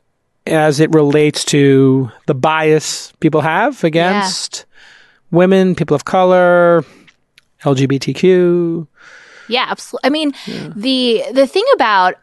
[0.47, 4.65] as it relates to the bias people have against
[5.31, 6.83] women, people of color,
[7.61, 8.87] LGBTQ?
[9.49, 10.07] Yeah, absolutely.
[10.07, 10.33] I mean,
[10.75, 12.15] the the thing about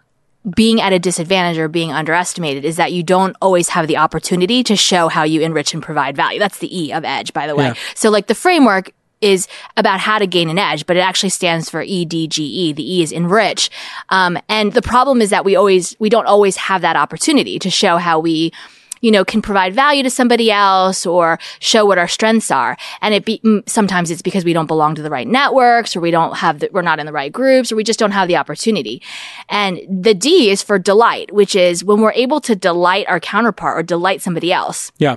[0.55, 4.63] being at a disadvantage or being underestimated is that you don't always have the opportunity
[4.63, 6.39] to show how you enrich and provide value.
[6.39, 7.69] That's the E of edge, by the way.
[7.69, 7.75] Yeah.
[7.95, 8.93] So like the framework
[9.25, 12.77] is about how to gain an edge, but it actually stands for E EDGE.
[12.77, 13.71] The E is enrich.
[14.11, 17.71] Um, and the problem is that we always, we don't always have that opportunity to
[17.71, 18.53] show how we,
[19.01, 22.77] you know, can provide value to somebody else or show what our strengths are.
[23.03, 26.11] And it be, sometimes it's because we don't belong to the right networks or we
[26.11, 28.37] don't have the, we're not in the right groups or we just don't have the
[28.37, 29.03] opportunity.
[29.49, 33.79] And the D is for delight, which is when we're able to delight our counterpart
[33.79, 35.17] or delight somebody else Yeah.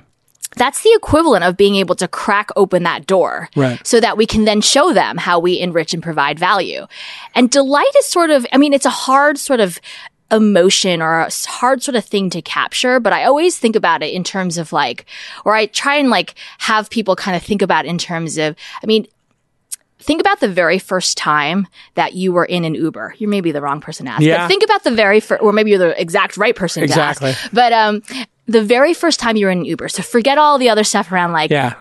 [0.57, 3.79] That's the equivalent of being able to crack open that door Right.
[3.85, 6.87] so that we can then show them how we enrich and provide value.
[7.35, 9.79] And delight is sort of, I mean, it's a hard sort of
[10.29, 14.13] emotion or a hard sort of thing to capture, but I always think about it
[14.13, 15.05] in terms of like,
[15.45, 18.85] or I try and like have people kind of think about in terms of, I
[18.87, 19.07] mean,
[19.99, 23.15] think about the very first time that you were in an Uber.
[23.17, 24.39] You may be the wrong person to ask, Yeah.
[24.43, 27.31] but think about the very first, or maybe you're the exact right person Exactly.
[27.31, 27.51] to ask.
[27.53, 28.03] But um,
[28.47, 31.11] the very first time you were in an Uber, so forget all the other stuff
[31.11, 31.73] around like Yeah.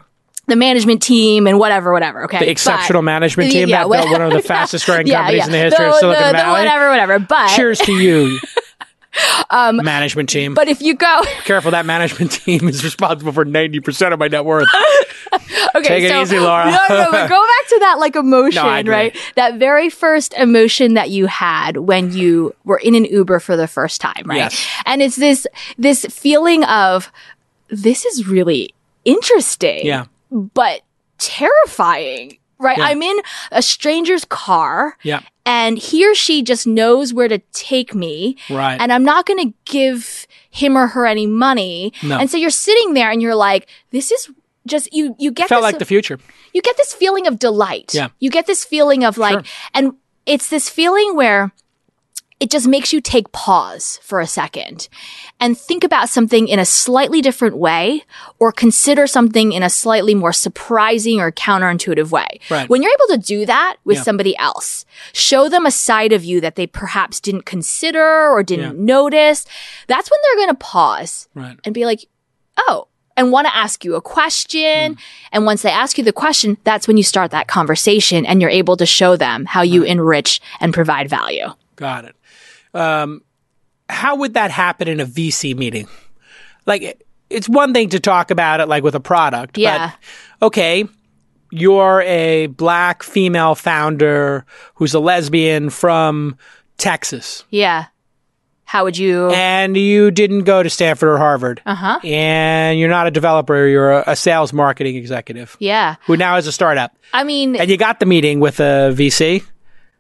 [0.47, 2.25] the management team and whatever, whatever.
[2.25, 5.19] Okay, The exceptional But- management team Yeah, that built one of the fastest growing yeah,
[5.19, 5.45] companies yeah.
[5.47, 6.59] in the history of Silicon the- the Valley.
[6.65, 7.19] whatever, whatever.
[7.19, 8.39] But Cheers to you.
[9.51, 10.55] Um, management team.
[10.55, 14.45] But if you go, Careful, that management team is responsible for 90% of my net
[14.45, 14.69] worth.
[15.75, 16.67] okay, Take it easy, Laura.
[16.67, 19.17] No, no, but go back to that like emotion, No, right?
[19.37, 23.69] That very first emotion that you had when you were in an Uber for the
[23.69, 24.37] first time, right?
[24.37, 24.67] Yes.
[24.85, 25.47] And it's this
[25.79, 27.11] this feeling of
[27.69, 28.75] this is really
[29.05, 30.07] interesting, Yeah.
[30.31, 30.83] but
[31.19, 32.79] terrifying, right?
[32.79, 32.85] Yeah.
[32.87, 33.17] I'm in
[33.53, 34.97] a stranger's car.
[35.03, 35.21] Yeah.
[35.45, 38.37] And he or she just knows where to take me.
[38.51, 38.77] Right.
[38.81, 41.93] And I'm not going to give him or her any money.
[42.03, 42.19] No.
[42.19, 44.29] And so you're sitting there and you're like, this is
[44.67, 46.19] just, you, you get Felt this, like the future.
[46.53, 47.95] you get this feeling of delight.
[47.95, 48.09] Yeah.
[48.19, 49.55] You get this feeling of like, Sure.
[49.75, 49.93] and
[50.25, 51.53] it's this feeling where
[52.41, 54.89] it just makes you take pause for a second
[55.39, 58.03] and think about something in a slightly different way
[58.39, 62.41] or consider something in a slightly more surprising or counterintuitive way.
[62.51, 62.69] Right.
[62.69, 64.03] When you're able to do that with Yeah.
[64.03, 68.77] somebody else, show them a side of you that they perhaps didn't consider or didn't
[68.79, 68.85] Yeah.
[68.95, 69.45] notice,
[69.89, 71.59] that's when they're going to pause Right.
[71.65, 72.07] and be like,
[72.57, 74.97] oh, and want to ask you a question.
[75.33, 78.51] And once they ask you the question, that's when you start that conversation and you're
[78.51, 81.47] able to show them how you enrich and provide value.
[81.77, 82.15] Got it.
[82.75, 83.23] Um,
[83.89, 85.89] how would that happen in a VC meeting?
[86.67, 89.59] Like, it's one thing to talk about it like with a product.
[89.59, 89.93] Yeah.
[90.41, 90.85] But, okay,
[91.51, 94.45] you're a black female founder
[94.75, 96.37] who's a lesbian from
[96.79, 97.87] Texas, Yeah.
[98.69, 99.31] How would you?
[99.31, 102.01] and you didn't go to Stanford or Harvard, Uh huh.
[102.03, 105.95] and you're not a developer, you're a, a sales marketing executive Yeah.
[106.07, 106.97] who now has a startup.
[107.15, 109.45] I mean, and you got the meeting with a VC,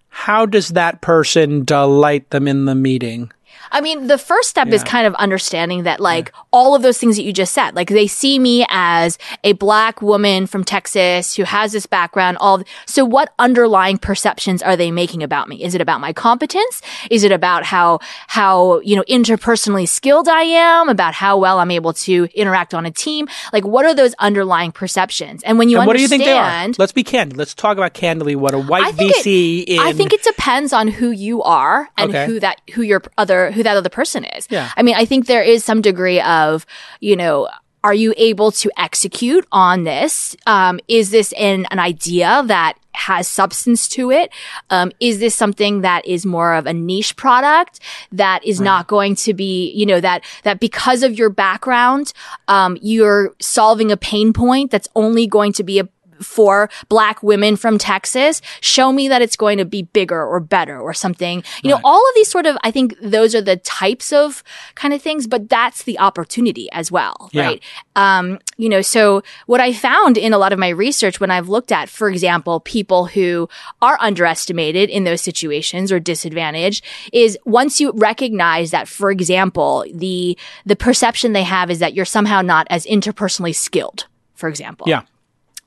[0.08, 3.30] how does that person delight them in the meeting?
[3.70, 7.16] I mean, the first step is kind of understanding that, like, all of those things
[7.16, 11.44] that you just said, like, they see me as a black woman from Texas who
[11.44, 12.38] has this background.
[12.40, 15.62] All so, what underlying perceptions are they making about me?
[15.62, 16.82] Is it about my competence?
[17.10, 20.88] Is it about how how you know interpersonally skilled I am?
[20.88, 23.28] About how well I'm able to interact on a team?
[23.52, 25.42] Like, what are those underlying perceptions?
[25.42, 26.82] And when you and what do you understand, think they are?
[26.82, 27.36] Let's be candid.
[27.36, 29.78] Let's talk about candidly what a white VC it, in.
[29.80, 32.26] I think it depends on who you are and Okay.
[32.26, 34.46] who that who your other who that other person is.
[34.50, 34.70] Yeah.
[34.76, 36.66] I mean, I think there is some degree of,
[37.00, 37.48] you know,
[37.86, 40.36] are you able to execute on this?
[40.46, 44.32] Um, is this an, an idea that has substance to it?
[44.70, 47.78] Um, is this something that is more of a niche product
[48.10, 52.12] that is not going to be, you know, that, that because of your background,
[52.48, 55.88] um, you're solving a pain point that's only going to be a
[56.20, 60.78] for black women from Texas, show me that it's going to be bigger or better
[60.80, 61.42] or something.
[61.62, 64.42] You know, all of these sort of, I think those are the types of
[64.74, 67.42] kind of things, but that's the opportunity as well, Yeah.
[67.44, 67.62] right?
[67.96, 71.48] Um, you know, so what I found in a lot of my research when I've
[71.48, 73.48] looked at, for example, people who
[73.82, 80.36] are underestimated in those situations or disadvantaged is once you recognize that, for example, the,
[80.64, 84.86] the perception they have is that you're somehow not as interpersonally skilled, for example.
[84.88, 85.02] yeah.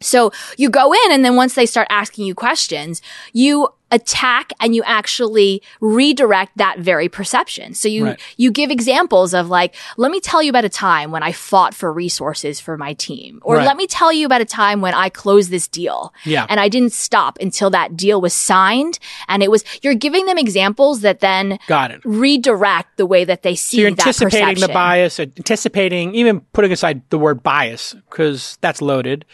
[0.01, 3.01] So you go in and then once they start asking you questions,
[3.33, 7.73] you attack and you actually redirect that very perception.
[7.73, 8.19] So you, Right.
[8.37, 11.73] you give examples of like, let me tell you about a time when I fought
[11.73, 13.39] for resources for my team.
[13.41, 13.65] Or Right.
[13.65, 16.13] let me tell you about a time when I closed this deal.
[16.23, 16.45] Yeah.
[16.49, 18.99] And I didn't stop until that deal was signed.
[19.27, 22.01] And it was, you're giving them examples that then Got it.
[22.05, 24.73] redirect the way that they see So you're anticipating the perception.
[24.73, 29.25] bias, anticipating, even putting aside the word bias, because that's loaded.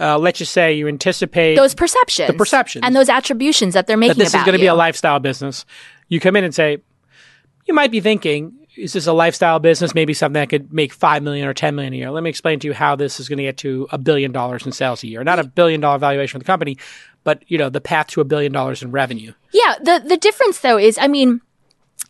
[0.00, 2.28] Uh, let's just say you anticipate Those perceptions.
[2.28, 2.84] The perceptions.
[2.84, 5.66] And those attributions that they're making that this is going to be a lifestyle business.
[6.08, 6.78] You come in and say,
[7.66, 9.94] you might be thinking, is this a lifestyle business?
[9.94, 12.10] Maybe something that could make five million or ten million a year.
[12.10, 14.64] Let me explain to you how this is going to get to a billion dollars
[14.64, 15.22] in sales a year.
[15.22, 16.78] Not a billion dollar valuation for the company,
[17.22, 19.32] but you know the path to a billion dollars in revenue.
[19.52, 21.40] Yeah, the the difference though is, I mean,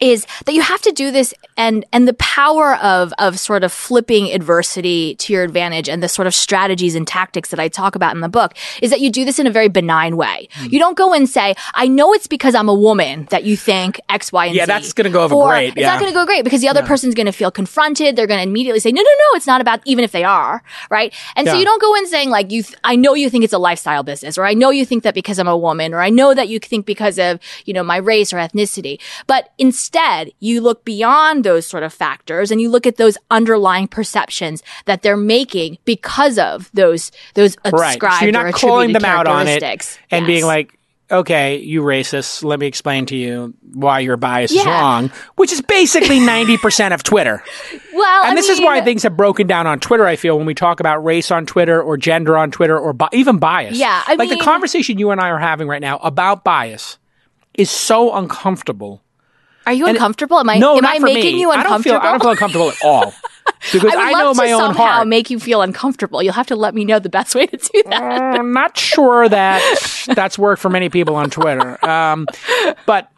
[0.00, 3.72] is that you have to do this and and the power of of sort of
[3.72, 7.94] flipping adversity to your advantage and the sort of strategies and tactics that I talk
[7.94, 10.48] about in the book is that you do this in a very benign way.
[10.52, 10.68] Hmm.
[10.70, 14.00] You don't go and say, "I know it's because I'm a woman that you think
[14.08, 16.10] X, Y, and Yeah, Z." Yeah, that's gonna go over Or great, It's not going
[16.10, 18.16] to go great because the other person's going to feel confronted.
[18.16, 20.62] They're going to immediately say, "No, no, no, it's not about." Even if they are
[20.90, 23.44] right, and so you don't go in saying like, "You, th- I know you think
[23.44, 26.00] it's a lifestyle business," or "I know you think that because I'm a woman," or
[26.00, 29.79] "I know that you think because of you know my race or ethnicity," but instead
[30.40, 35.02] you look beyond those sort of factors and you look at those underlying perceptions that
[35.02, 38.00] they're making because of those those Right.
[38.00, 40.78] So you're not calling them out on it and being like,
[41.10, 42.44] okay, you racist.
[42.44, 47.02] Let me explain to you why your bias is wrong, which is basically 90% of
[47.02, 47.42] Twitter.
[47.92, 50.06] well, And I this is why things have broken down on Twitter.
[50.06, 53.08] I feel when we talk about race on Twitter or gender on Twitter or bi-
[53.12, 53.76] even bias.
[53.76, 56.98] Yeah, I like the conversation you and I are having right now about bias
[57.54, 59.02] is so uncomfortable
[59.66, 60.38] Are you And- uncomfortable?
[60.38, 61.40] Am I no, am not I for making me.
[61.40, 62.00] you I don't uncomfortable?
[62.00, 63.14] feel I don't feel uncomfortable at all
[63.72, 65.08] because I I, know my own somehow heart.
[65.08, 66.22] make you feel uncomfortable.
[66.22, 68.02] You'll have to let me know the best way to do that.
[68.02, 71.84] I'm not sure that that's worked for many people on Twitter.
[71.84, 72.26] Um,
[72.86, 73.10] but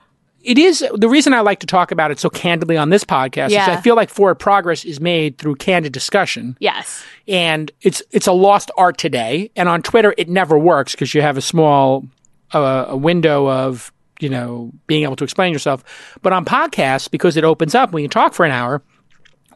[0.42, 3.50] it is the reason I like to talk about it so candidly on this podcast
[3.50, 6.56] is I feel like forward progress is made through candid discussion.
[6.58, 7.04] Yes.
[7.28, 9.52] and it's it's a lost art today.
[9.54, 12.04] And on Twitter, it never works because you have a small
[12.52, 13.92] uh, a window of
[14.22, 15.84] you know being able to explain yourself.
[16.22, 18.82] But on podcasts, because it opens up we can talk for an hour,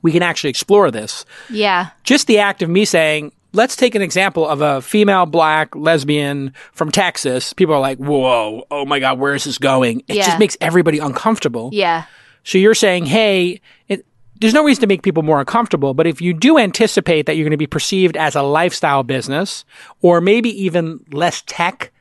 [0.02, 1.24] we can actually explore this.
[1.50, 1.88] Yeah.
[2.04, 3.32] Just the act of me saying.
[3.52, 7.54] Let's take an example of a female black lesbian from Texas.
[7.54, 10.26] People are like, "Whoa, oh my god, where is this going?" It Yeah.
[10.26, 11.70] just makes everybody uncomfortable.
[11.72, 12.02] Yeah.
[12.44, 14.04] So you're saying, hey, it,
[14.40, 17.44] there's no reason to make people more uncomfortable, but if you do anticipate that you're
[17.44, 19.64] going to be perceived as a lifestyle business
[20.02, 21.92] or maybe even less tech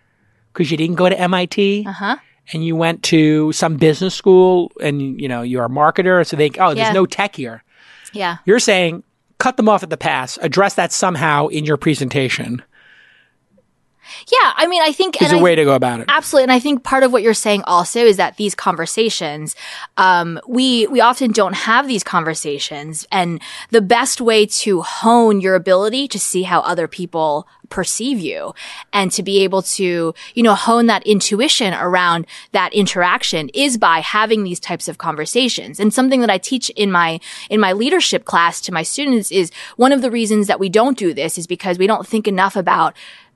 [0.51, 2.17] because you didn't go to MIT Uh-huh.
[2.53, 6.49] And you went to some business school and you know you're a marketer, so they
[6.59, 6.93] oh there's Yeah.
[6.93, 7.63] no tech here.
[8.13, 8.37] Yeah.
[8.45, 9.03] You're saying
[9.37, 12.61] cut them off at the pass, address that somehow in your presentation
[14.31, 14.53] Yeah.
[14.55, 16.05] I mean, I think and a I- way to go about it.
[16.07, 19.55] Absolutely, and I think part of what you're saying also is that these conversations,
[19.97, 23.41] um, we we often don't have these conversations, and
[23.71, 28.53] the best way to hone your ability to see how other people perceive you,
[28.93, 33.99] and to be able to you know hone that intuition around that interaction is by
[33.99, 35.79] having these types of conversations.
[35.79, 39.51] And something that I teach in my in my leadership class to my students is
[39.77, 42.55] one of the reasons that we don't do this is because we don't think enough
[42.55, 42.95] about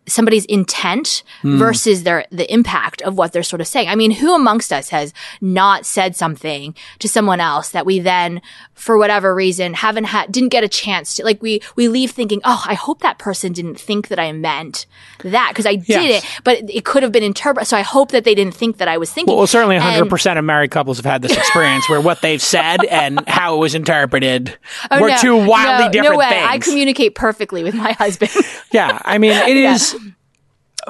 [0.10, 1.58] somebody's intent hmm.
[1.58, 3.88] versus their the impact of what they're sort of saying.
[3.88, 8.42] I mean, who amongst us has not said something to someone else that we then
[8.74, 12.42] for whatever reason haven't had didn't get a chance to like we we leave thinking,
[12.44, 14.86] "Oh, I hope that person didn't think that I meant
[15.24, 16.24] that because I did Yes.
[16.24, 17.68] it, but it could have been interpreted.
[17.68, 20.46] So I hope that they didn't think that I was thinking." Well, certainly 100% of
[20.46, 24.58] married couples have had this experience where what they've said and how it was interpreted
[24.92, 26.30] Oh, were no, two wildly no, different no way.
[26.30, 26.48] things.
[26.50, 28.32] I communicate perfectly with my husband.
[28.72, 29.96] yeah, I mean, it is.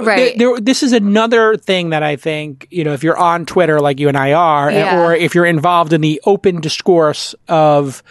[0.06, 0.38] Right.
[0.38, 4.00] There, this is another thing that I think you know if you're on Twitter like
[4.00, 5.00] you and I are, Yeah.
[5.02, 8.02] or if you're involved in the open discourse of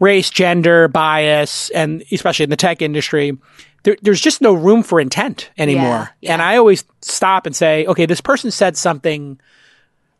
[0.00, 3.36] race, gender, bias, and especially in the tech industry,
[3.82, 6.10] there, there's just no room for intent anymore.
[6.20, 6.42] Yeah, And.
[6.42, 9.40] I always stop and say, okay, this person said something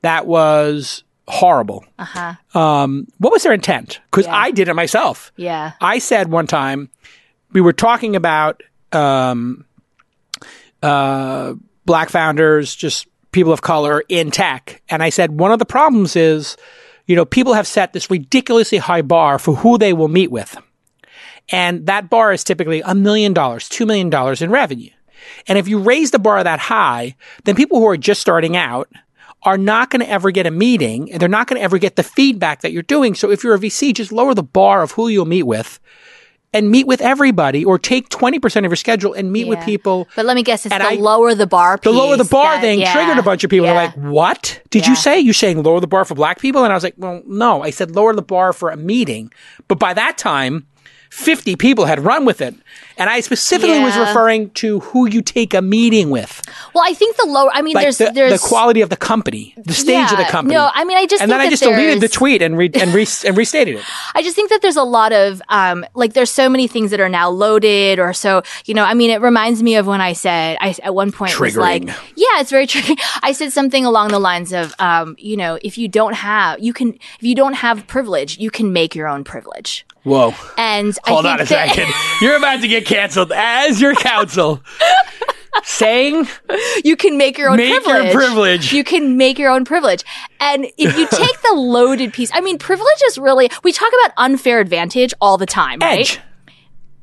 [0.03, 1.85] that was horrible.
[1.99, 2.59] uh-huh.
[2.59, 4.01] Um, what was their intent?
[4.11, 5.31] Because I did it myself.
[5.37, 5.73] Yeah.
[5.81, 6.89] I said one time
[7.53, 8.63] we were talking about
[8.93, 9.65] um,
[10.83, 11.55] uh,
[11.85, 16.17] black founders, just people of color in tech, and I said one of the problems
[16.17, 16.57] is,
[17.07, 20.57] you know, people have set this ridiculously high bar for who they will meet with,
[21.51, 24.91] and that bar is typically a million dollars, two million dollars in revenue.
[25.47, 28.89] And if you raise the bar that high, then people who are just starting out
[29.43, 31.97] are not going to ever get a meeting and they're not going to ever get
[31.97, 33.15] the feedback that you're doing.
[33.15, 35.79] So if you're a VC, just lower the bar of who you'll meet with
[36.55, 40.09] and meet with everybody or take 20% of your schedule and meet with people.
[40.17, 42.61] But let me guess, it's the I- lower the bar The lower the bar that-
[42.63, 43.67] thing yeah, triggered a bunch of people.
[43.67, 44.91] They're like, what did Yeah.
[44.91, 45.19] you say?
[45.19, 46.65] You're saying lower the bar for black people?
[46.65, 49.31] And I was like, well, no, I said lower the bar for a meeting.
[49.69, 50.67] But by that time,
[51.11, 52.55] 50 people had run with it.
[52.97, 56.43] And I specifically was referring to who you take a meeting with.
[56.75, 57.49] Well, I think the lower.
[57.53, 60.25] I mean, Like there's the, there's the quality of the company, the stage of the
[60.25, 60.55] company.
[60.57, 62.93] no, I mean, I just and then I just deleted the tweet and re- and,
[62.93, 63.85] re- and restated it.
[64.15, 66.99] I just think that there's a lot of um like there's so many things that
[67.01, 70.13] are now loaded or so you know I mean it reminds me of when I
[70.13, 71.85] said I at one point was like
[72.17, 75.79] yeah it's very tricky I said something along the lines of um you know if
[75.79, 79.23] you don't have you can if you don't have privilege you can make your own
[79.25, 80.35] privilege Whoa.
[80.57, 81.93] and Hold I on a that- second.
[82.21, 84.63] You're about to get canceled as your counsel.
[85.65, 86.29] Saying
[86.85, 88.13] you can make your own Make your privilege.
[88.13, 88.73] privilege.
[88.73, 90.05] You can make your own privilege.
[90.39, 94.13] And if you take the loaded piece, I mean, privilege is really, we talk about
[94.19, 96.01] unfair advantage all the time, right?
[96.01, 96.21] edge.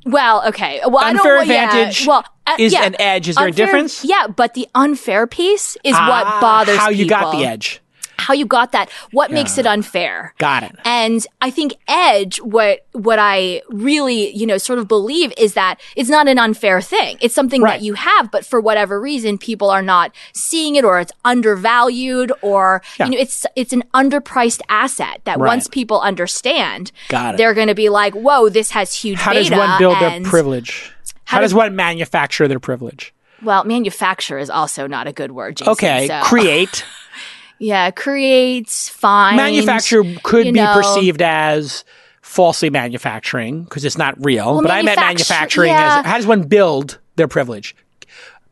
[0.06, 0.80] Well, okay.
[0.86, 1.66] Well, I Unfair don't, well, yeah.
[1.66, 2.86] advantage well, uh, is yeah.
[2.86, 3.28] an edge.
[3.28, 4.06] Is there a difference?
[4.06, 7.82] Yeah, but the unfair piece is Ah, what bothers how you got the edge.
[8.18, 8.90] How you got that.
[9.12, 10.34] What makes it unfair.
[10.38, 10.76] Got it.
[10.86, 15.80] And I think edge, what, what I really, you know, sort of believe is that
[15.96, 17.18] it's not an unfair thing.
[17.22, 17.80] It's something Right.
[17.80, 22.32] that you have, but for whatever reason, people are not seeing it or it's undervalued
[22.42, 23.06] or, Yeah.
[23.08, 25.48] you know, it's, it's an underpriced asset that Right.
[25.48, 27.38] once people understand, Got it.
[27.38, 30.92] they're going to be like, whoa, this has huge How does one build their privilege?
[31.26, 33.14] How, how does does- one manufacture their privilege?
[33.42, 35.72] Well, manufacture is also not a good word, Jason.
[35.74, 36.84] Okay, so- create.
[37.60, 39.38] yeah, creates, find.
[39.38, 40.74] Manufacture could be know.
[40.74, 41.84] perceived as
[42.22, 44.62] falsely manufacturing because it's not real.
[44.62, 46.00] but I meant manufacturing yeah.
[46.00, 47.76] as how does one build their privilege?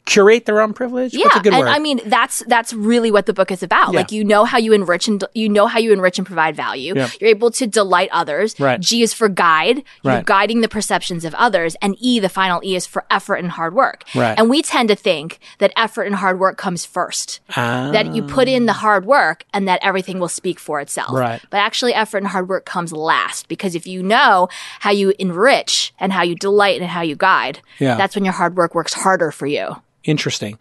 [0.05, 1.13] Curate their own privilege.
[1.13, 1.69] Yeah, What's a good and word?
[1.69, 3.93] I mean that's that's really what the book is about.
[3.93, 3.99] Yeah.
[3.99, 6.93] Like you know how you enrich and you know how you enrich and provide value.
[6.95, 7.09] Yeah.
[7.21, 8.59] You're able to delight others.
[8.59, 8.79] Right.
[8.79, 9.83] G is for guide.
[10.03, 10.25] You're Right.
[10.25, 13.73] guiding the perceptions of others, and E, the final E, is for effort and hard
[13.73, 14.03] work.
[14.13, 14.37] Right.
[14.37, 17.39] And we tend to think that effort and hard work comes first.
[17.55, 17.89] Ah.
[17.91, 21.13] That you put in the hard work, and that everything will speak for itself.
[21.13, 21.41] Right.
[21.49, 24.49] But actually, effort and hard work comes last because if you know
[24.81, 27.95] how you enrich and how you delight and how you guide, Yeah.
[27.95, 29.77] that's when your hard work works harder for you.
[30.03, 30.57] Interesting.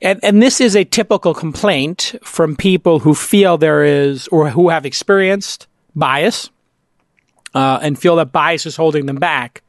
[0.00, 4.68] And, and this is a typical complaint from people who feel there is, or who
[4.68, 6.50] have experienced bias,
[7.54, 9.62] uh, and feel that bias is holding them back.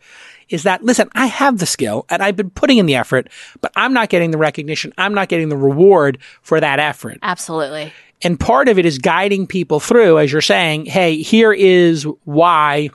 [0.49, 3.27] Is that, listen, I have the skill and I've been putting in the effort,
[3.59, 4.93] but I'm not getting the recognition.
[4.97, 7.17] I'm not getting the reward for that effort.
[7.21, 7.91] Absolutely.
[8.21, 12.91] And part of it is guiding people through, as you're saying, hey, here is why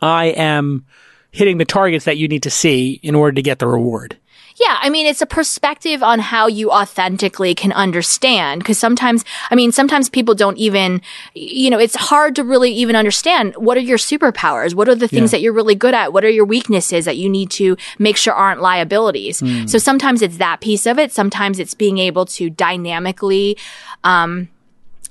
[0.00, 0.86] I am
[1.32, 4.16] hitting the targets that you need to see in order to get the reward.
[4.56, 8.60] Yeah, I mean, it's a perspective on how you authentically can understand.
[8.60, 11.02] Because sometimes, I mean, sometimes people don't even,
[11.34, 14.72] you know, it's hard to really even understand what are your superpowers?
[14.74, 15.38] What are the things Yeah.
[15.38, 16.12] that you're really good at?
[16.12, 19.42] What are your weaknesses that you need to make sure aren't liabilities?
[19.66, 21.10] So sometimes it's that piece of it.
[21.12, 23.56] Sometimes it's being able to dynamically,
[24.04, 24.48] um,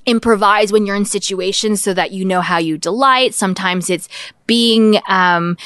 [0.06, 3.32] improvise when you're in situations so that you know how you delight.
[3.34, 4.06] Sometimes it's
[4.46, 5.56] being, um,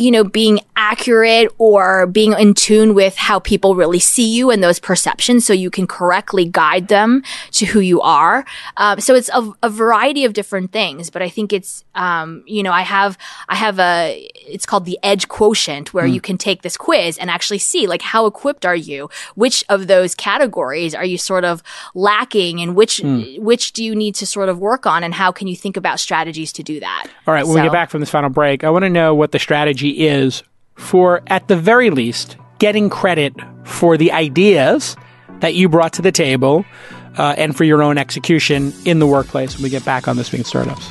[0.00, 4.64] you know, being accurate or being in tune with how people really see you and
[4.64, 8.46] those perceptions so you can correctly guide them to who you are.
[8.78, 12.62] Um, so it's a, a variety of different things, but I think it's, um, you
[12.62, 13.18] know, I have,
[13.50, 17.28] I have a, it's called the edge quotient where you can take this quiz and
[17.28, 19.10] actually see like how equipped are you?
[19.34, 21.62] Which of those categories are you sort of
[21.94, 23.02] lacking and which,
[23.36, 26.00] which do you need to sort of work on and how can you think about
[26.00, 27.06] strategies to do that?
[27.26, 29.32] All right, when we get back from this final break, I want to know what
[29.32, 30.42] the strategy is
[30.76, 33.34] for, at the very least, getting credit
[33.64, 34.96] for the ideas
[35.40, 36.64] that you brought to the table
[37.18, 40.32] uh, and for your own execution in the workplace when we get back on This
[40.32, 40.90] in Startups.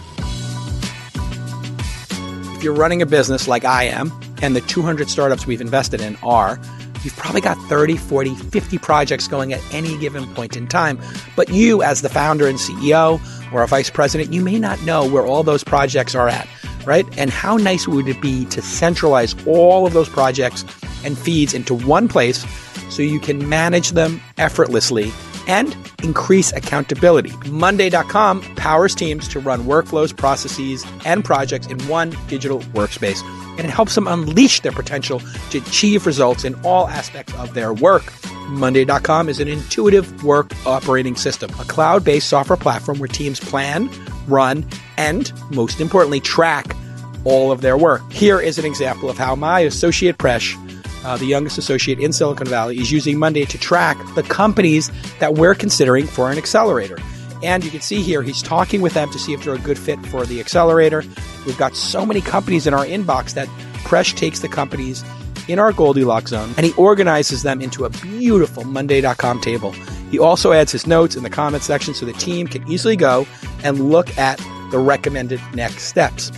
[2.57, 6.17] If you're running a business like I am, and the 200 startups we've invested in
[6.23, 6.59] are,
[7.03, 10.99] you've probably got 30, 40, 50 projects going at any given point in time.
[11.35, 13.21] But you, as the founder and CEO
[13.53, 16.47] or a vice president, you may not know where all those projects are at,
[16.85, 17.05] right?
[17.17, 20.63] And how nice would it be to centralize all of those projects
[21.03, 22.45] and feeds into one place
[22.89, 25.11] so you can manage them effortlessly
[25.47, 27.31] and increase accountability.
[27.49, 33.23] Monday.com powers teams to run workflows, processes, and projects in one digital workspace,
[33.57, 37.73] and it helps them unleash their potential to achieve results in all aspects of their
[37.73, 38.13] work.
[38.49, 43.89] Monday.com is an intuitive work operating system, a cloud based software platform where teams plan,
[44.27, 44.63] run,
[44.99, 46.75] and most importantly, track
[47.23, 48.01] all of their work.
[48.11, 50.55] Here is an example of how my associate Presh
[51.03, 55.35] uh, the youngest associate in Silicon Valley, is using Monday to track the companies that
[55.35, 56.97] we're considering for an accelerator.
[57.41, 59.79] And you can see here, he's talking with them to see if they're a good
[59.79, 61.03] fit for the accelerator.
[61.45, 63.47] We've got so many companies in our inbox that
[63.85, 65.05] Presh takes the companies
[65.47, 69.71] in our Goldilocks zone and he organizes them into a beautiful Monday.com table.
[70.11, 73.25] He also adds his notes in the comment section so the team can easily go
[73.63, 74.39] and look at
[74.71, 76.31] the recommended next steps.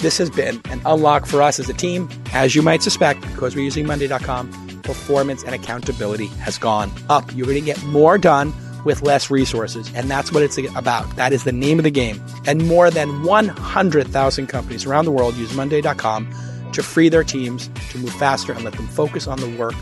[0.00, 2.08] This has been an unlock for us as a team.
[2.32, 7.24] As you might suspect, because we're using Monday.com, performance and accountability has gone up.
[7.34, 8.52] You're going to get more done
[8.84, 9.92] with less resources.
[9.94, 11.14] And that's what it's about.
[11.14, 12.20] That is the name of the game.
[12.46, 16.28] And more than 100,000 companies around the world use Monday.com
[16.72, 19.74] to free their teams to move faster and let them focus on the work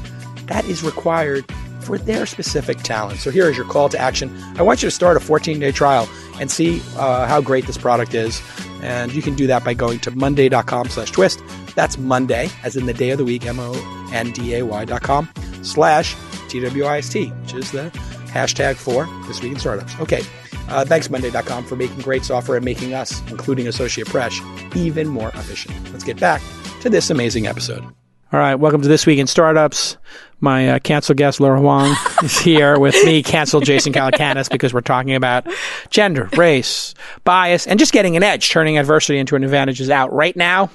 [0.51, 1.45] that is required
[1.81, 3.21] for their specific talent.
[3.21, 4.37] So here is your call to action.
[4.57, 6.09] I want you to start a 14-day trial
[6.39, 8.41] and see uh, how great this product is.
[8.83, 11.43] And you can do that by going to monday.com slash twist.
[11.75, 15.29] That's Monday, as in the day of the week, M-O-N-D-A-Y dot com
[15.63, 16.17] slash
[16.49, 17.91] T-W-I-S-T, which is the
[18.27, 19.95] hashtag for This Week in Startups.
[20.01, 20.23] Okay.
[20.69, 24.41] Uh, thanks, Monday.com, for making great software and making us, including Associate Presh,
[24.77, 25.93] even more efficient.
[25.93, 26.41] Let's get back
[26.81, 27.85] to this amazing episode.
[28.33, 29.97] All right, welcome to This Week in Startups.
[30.39, 34.83] My uh, cancel guest, Laura Huang, is here with me, cancel Jason Calacanis, because we're
[34.83, 35.49] talking about
[35.91, 40.13] gender, race, bias, and just getting an edge, turning adversity into an advantage is out
[40.13, 40.71] right now.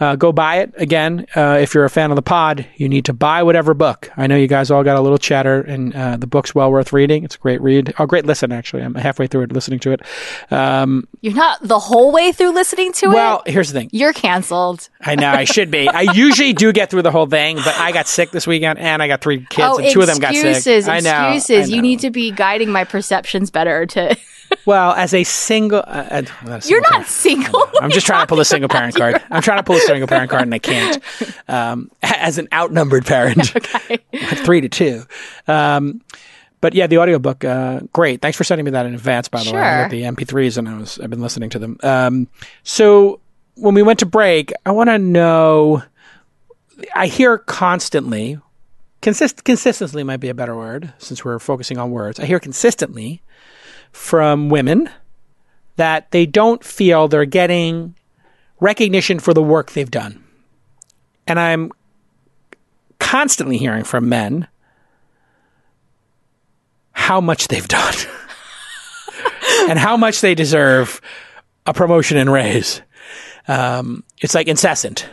[0.00, 0.72] Uh, go buy it.
[0.76, 4.10] Again, uh, if you're a fan of the pod, you need to buy whatever book.
[4.16, 6.92] I know you guys all got a little chatter, and uh, the book's well worth
[6.92, 7.24] reading.
[7.24, 7.94] It's a great read.
[7.98, 8.82] Oh, great listen, actually.
[8.82, 10.02] I'm halfway through it, listening to it.
[10.50, 13.16] Um, You're not the whole way through listening to well, it.
[13.16, 13.90] Well, here's the thing.
[13.92, 14.88] You're canceled.
[15.00, 15.88] I know I should be.
[15.88, 19.02] I usually do get through the whole thing, but I got sick this weekend, and
[19.02, 20.44] I got three kids, oh, and two of them got sick.
[20.44, 21.32] excuses, I know.
[21.32, 21.70] excuses.
[21.70, 24.16] You need to be guiding my perceptions better to.
[24.66, 27.06] Well, as a single, uh, uh, not a You're not parent.
[27.08, 27.64] single.
[27.80, 29.22] I'm just trying to pull a single parent card.
[29.30, 31.02] I'm trying to pull a single parent card and I can't.
[31.50, 33.54] Um, as an outnumbered parent,
[34.44, 35.04] three to two.
[35.46, 36.02] Um,
[36.60, 38.20] but yeah, the audiobook, uh, great.
[38.20, 39.58] Thanks for sending me that in advance, by the way.
[39.58, 41.78] I got the MP3s and I was, I've been listening to them.
[41.82, 42.28] Um,
[42.64, 43.20] so
[43.54, 45.82] when we went to break, I want to know,
[46.94, 48.38] I hear constantly,
[49.00, 52.20] consist, consistently might be a better word since we're focusing on words.
[52.20, 53.22] I hear consistently
[53.92, 54.88] from women
[55.76, 57.94] that they don't feel they're getting
[58.60, 60.22] recognition for the work they've done.
[61.26, 61.70] And I'm
[62.98, 64.48] constantly hearing from men
[66.92, 67.94] how much they've done
[69.68, 71.00] and how much they deserve
[71.64, 72.82] a promotion and raise.
[73.46, 75.08] Um, it's like incessant.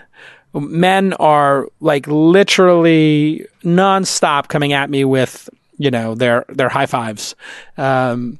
[0.53, 7.35] Men are like literally nonstop coming at me with, you know, their their high fives.
[7.77, 8.39] Um,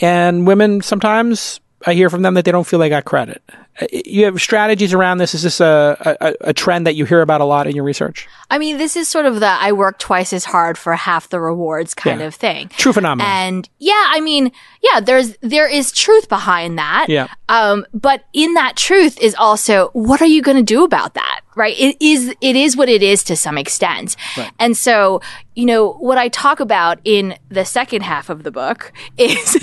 [0.00, 3.42] and women sometimes I hear from them that they don't feel they got credit.
[3.80, 5.34] Uh, You have strategies around this.
[5.34, 8.28] Is this a, a, a trend that you hear about a lot in your research?
[8.50, 11.40] I mean, this is sort of the I work twice as hard for half the
[11.40, 12.26] rewards kind Yeah.
[12.26, 12.68] of thing.
[12.76, 13.30] True phenomenon.
[13.30, 14.52] And yeah, I mean,
[14.82, 17.06] yeah, there's there is truth behind that.
[17.08, 17.28] Yeah.
[17.48, 21.40] Um, but in that truth is also what are you going to do about that?
[21.54, 21.78] Right?
[21.78, 24.16] It is it is what it is to some extent.
[24.36, 24.50] Right.
[24.58, 25.20] And so,
[25.54, 29.56] you know, what I talk about in the second half of the book is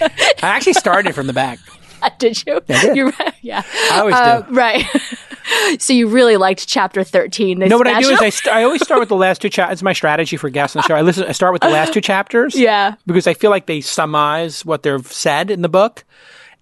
[0.00, 0.10] I
[0.42, 1.58] actually started from the back.
[2.18, 2.60] did you?
[2.62, 3.14] Did.
[3.42, 3.62] Yeah.
[3.92, 4.54] I always Uh, do.
[4.54, 4.84] right.
[5.78, 7.58] so you really liked chapter 13.
[7.58, 9.74] No, what I do is I, st- I always start with the last two chapters.
[9.74, 10.94] It's my strategy for guests on the show.
[10.94, 11.24] I listen.
[11.24, 12.54] I start with the last two chapters.
[12.64, 12.94] Yeah.
[13.06, 16.04] Because I feel like they summarize what they've said in the book.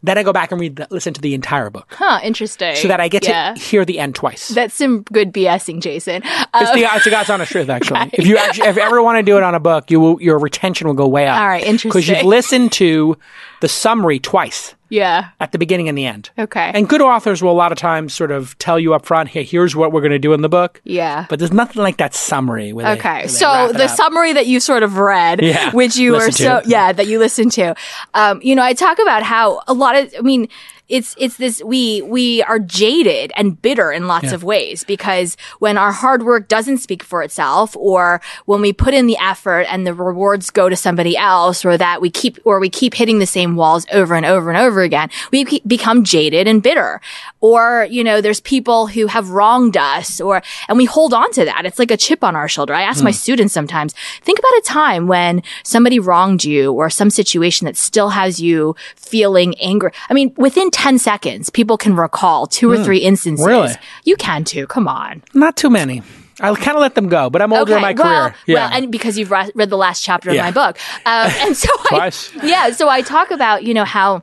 [0.04, 2.74] Then I go back and read, the, listen to the entire book, Huh, interesting.
[2.74, 3.54] so that I get Yeah.
[3.54, 4.48] to hear the end twice.
[4.48, 6.22] That's some good BSing, Jason.
[6.24, 8.10] it's, Uh, the, it's the God's honest truth, actually.
[8.12, 10.20] If you actually, if you ever want to do it on a book, you will,
[10.20, 11.38] your retention will go way up.
[11.38, 11.90] All right, interesting.
[11.90, 13.16] Because you've listened to
[13.62, 15.28] the summary twice yeah.
[15.38, 16.30] at the beginning and the end.
[16.36, 16.72] Okay.
[16.74, 19.44] And good authors will a lot of times sort of tell you up front, hey,
[19.44, 20.80] here's what we're going to do in the book.
[20.84, 21.26] Yeah.
[21.30, 22.72] But there's nothing like that summary.
[22.72, 23.90] Where they- Okay, where they so wrap it the up.
[23.90, 26.68] summary that you sort of read, Yeah, which you were listened so to.
[26.68, 27.74] yeah that you listened to,
[28.14, 30.48] um, you know, I talk about how a lot of, I mean,
[30.88, 35.78] it's it's this we we are jaded and bitter in lots of ways because when
[35.78, 39.86] our hard work doesn't speak for itself, or when we put in the effort and
[39.86, 43.26] the rewards go to somebody else, or that we keep or we keep hitting the
[43.26, 47.00] same walls over and over and over again, we become jaded and bitter.
[47.40, 51.44] Or you know, there's people who have wronged us, or and we hold on to
[51.44, 51.64] that.
[51.64, 52.74] It's like a chip on our shoulder.
[52.74, 53.16] I ask my hmm.
[53.16, 58.10] students sometimes, think about a time when somebody wronged you or some situation that still
[58.10, 59.92] has you feeling angry.
[60.10, 63.46] I mean, within 10 seconds, people can recall two or three instances.
[63.46, 63.72] Really?
[64.04, 64.66] You can too.
[64.66, 65.22] Come on.
[65.32, 66.02] Not too many.
[66.40, 68.36] I kind of let them go, but I'm older in my well, career.
[68.46, 68.54] Yeah.
[68.54, 71.68] well, and because you've re- read the last chapter of my book, um, and so
[71.90, 72.10] I,
[72.42, 74.22] yeah, so I talk about you know how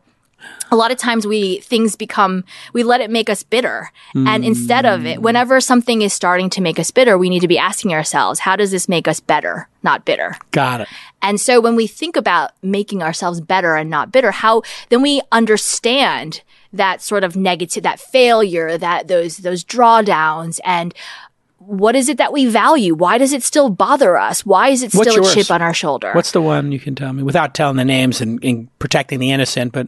[0.72, 2.44] a lot of times we things become
[2.74, 6.62] we let it make us bitter, and instead of it, whenever something is starting to
[6.62, 9.68] make us bitter, we need to be asking ourselves, how does this make us better,
[9.84, 10.36] not bitter?
[10.52, 10.88] Got it.
[11.22, 15.22] And so when we think about making ourselves better and not bitter, how then we
[15.32, 16.42] understand
[16.72, 20.94] that sort of negative, that failure, that those, those drawdowns and
[21.58, 22.96] what is it that we value?
[22.96, 24.46] Why does it still bother us?
[24.46, 26.14] Why is it still a chip on our shoulder?
[26.14, 29.32] What's the one you can tell me without telling the names and, and protecting the
[29.32, 29.74] innocent?
[29.74, 29.88] But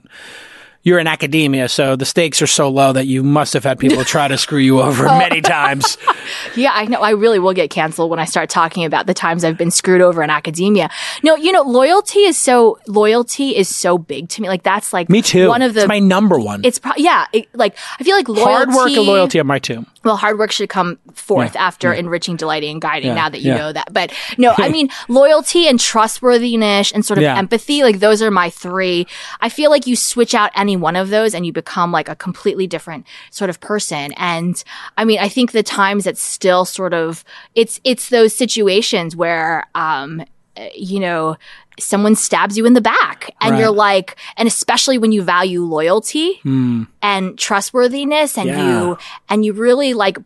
[0.84, 4.04] you're in academia, so the stakes are so low that you must have had people
[4.04, 5.18] try to screw you over Oh.
[5.20, 5.98] many times.
[6.56, 7.00] Yeah, I know.
[7.02, 10.02] I really will get canceled when I start talking about the times I've been screwed
[10.02, 10.90] over in academia.
[11.24, 14.48] No, you know, loyalty is so loyalty is so big to me.
[14.50, 15.48] Like that's like Me too.
[15.48, 16.64] One of the it's my number one.
[16.66, 17.26] it's pro- yeah.
[17.34, 19.86] It, like I feel like loyalty, Hard work and loyalty are my two.
[20.04, 23.10] Well, hard work should come forth Yeah, after enriching, delighting, and guiding.
[23.10, 23.58] Yeah, Now that you yeah.
[23.58, 27.38] know that, but no, I mean loyalty and trustworthiness and sort of Yeah.
[27.38, 27.84] empathy.
[27.84, 29.08] Like those are my three.
[29.42, 32.16] I feel like you switch out any one of those and you become like a
[32.16, 34.12] completely different sort of person.
[34.18, 34.62] And
[34.98, 37.24] I mean, I think the times that still sort of
[37.56, 40.24] it's it's those situations where um
[40.58, 41.38] uh, you know
[41.80, 43.60] someone stabs you in the back and Right.
[43.60, 46.84] you're like and especially when you value loyalty hmm.
[47.02, 48.80] and trustworthiness and Yeah.
[48.82, 48.98] you
[49.30, 50.18] and you really like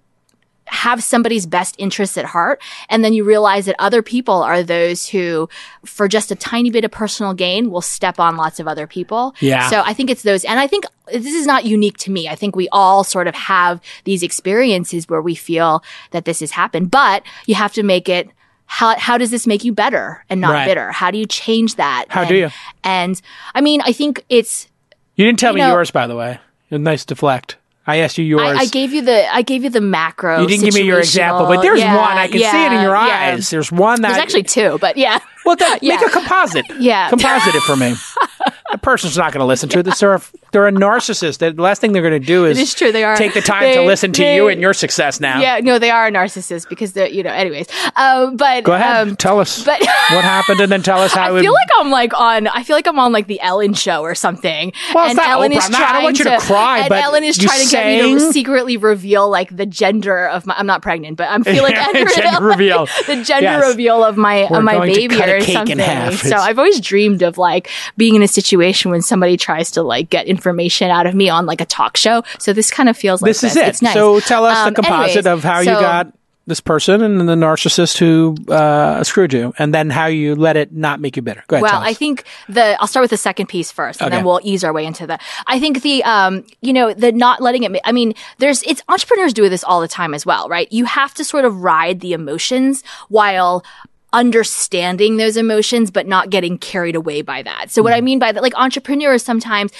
[0.67, 5.07] have somebody's best interests at heart and then you realize that other people are those
[5.07, 5.47] who
[5.85, 9.35] for just a tiny bit of personal gain will step on lots of other people
[9.39, 9.69] Yeah.
[9.69, 12.33] so i think it's those and i think this is not unique to me i
[12.35, 16.89] think we all sort of have these experiences where we feel that this has happened
[16.89, 18.29] but you have to make it
[18.65, 20.65] how, how does this make you better and not Right.
[20.65, 22.49] bitter how do you change that How and, do you?
[22.83, 23.21] and
[23.53, 24.67] i mean i think it's
[25.15, 26.39] You didn't tell You me know- yours, by the way.
[26.71, 27.57] Nice deflect.
[27.87, 28.41] I asked you yours.
[28.41, 30.41] I, I gave you the I gave you the macro.
[30.41, 32.17] you didn't give me your example, but there's yeah, one.
[32.17, 33.33] I can see it in yeah, your yeah.
[33.35, 33.49] eyes.
[33.51, 35.19] There's one that There's actually two, but yeah.
[35.45, 36.65] Well, that, make a composite.
[36.79, 37.07] Yeah.
[37.09, 37.93] Composite it for me.
[38.71, 39.83] the person's not going to listen to.
[39.83, 40.21] They're a,
[40.55, 41.39] they're a narcissist.
[41.39, 43.17] The last thing they're going to do is is true, they are.
[43.17, 45.41] take the time They- to listen to they- you and your success now.
[45.41, 47.67] Yeah, no, they are a narcissist because they're, you know, anyways.
[47.97, 49.79] Um, but Go ahead, Um, tell us but-
[50.11, 51.41] what happened, and then tell us how I it.
[51.41, 52.47] feel like I'm like on.
[52.47, 54.71] I feel like I'm on like the Ellen show or something.
[54.93, 55.57] Well, and not Ellen Oprah.
[55.57, 57.69] is not- I don't trying want you to cry, and but Ellen is trying to
[57.69, 60.55] get me to secretly reveal like the gender of my.
[60.57, 62.85] I'm not pregnant, but I'm feeling Gender like, reveal.
[63.07, 63.67] the gender Yes.
[63.71, 65.77] reveal of my We're of my going to baby or in something.
[65.79, 66.13] half.
[66.21, 70.09] So I've always dreamed of like being in a situation when somebody tries to like
[70.09, 72.23] get information out of me on like a talk show.
[72.37, 73.67] So this kind of feels like this is it.
[73.67, 73.93] It's nice.
[73.95, 76.13] So tell us Um, the composite anyways, of how you got
[76.47, 80.71] this person and the narcissist who uh, screwed you, and then how you let it
[80.71, 81.43] not make you bitter.
[81.47, 81.63] Go ahead.
[81.63, 81.87] Well, tell us.
[81.87, 84.17] I think the I'll start with the second piece first, and Okay.
[84.17, 85.17] then we'll ease our way into the.
[85.47, 87.81] I think the um, you know, the not letting it.
[87.83, 90.71] I mean, there's it's entrepreneurs do this all the time as well, right?
[90.71, 93.65] You have to sort of ride the emotions while
[94.13, 97.69] understanding those emotions, but not getting carried away by that.
[97.71, 99.71] So what I mean by that, like entrepreneurs sometimes.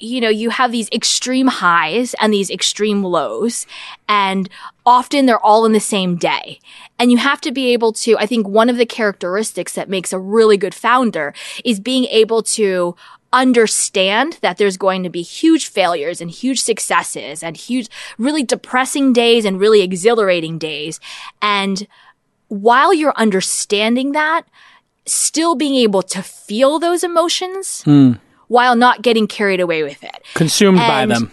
[0.00, 3.66] You know, you have these extreme highs and these extreme lows,
[4.08, 4.48] and
[4.86, 6.58] often they're all in the same day.
[6.98, 10.12] And you have to be able to, I think one of the characteristics that makes
[10.12, 11.34] a really good founder
[11.64, 12.96] is being able to
[13.32, 17.88] understand that there's going to be huge failures and huge successes and huge,
[18.18, 20.98] really depressing days and really exhilarating days.
[21.40, 21.86] And
[22.48, 24.42] while you're understanding that,
[25.06, 28.12] still being able to feel those emotions hmm.
[28.50, 31.30] While not getting carried away with it consumed by them.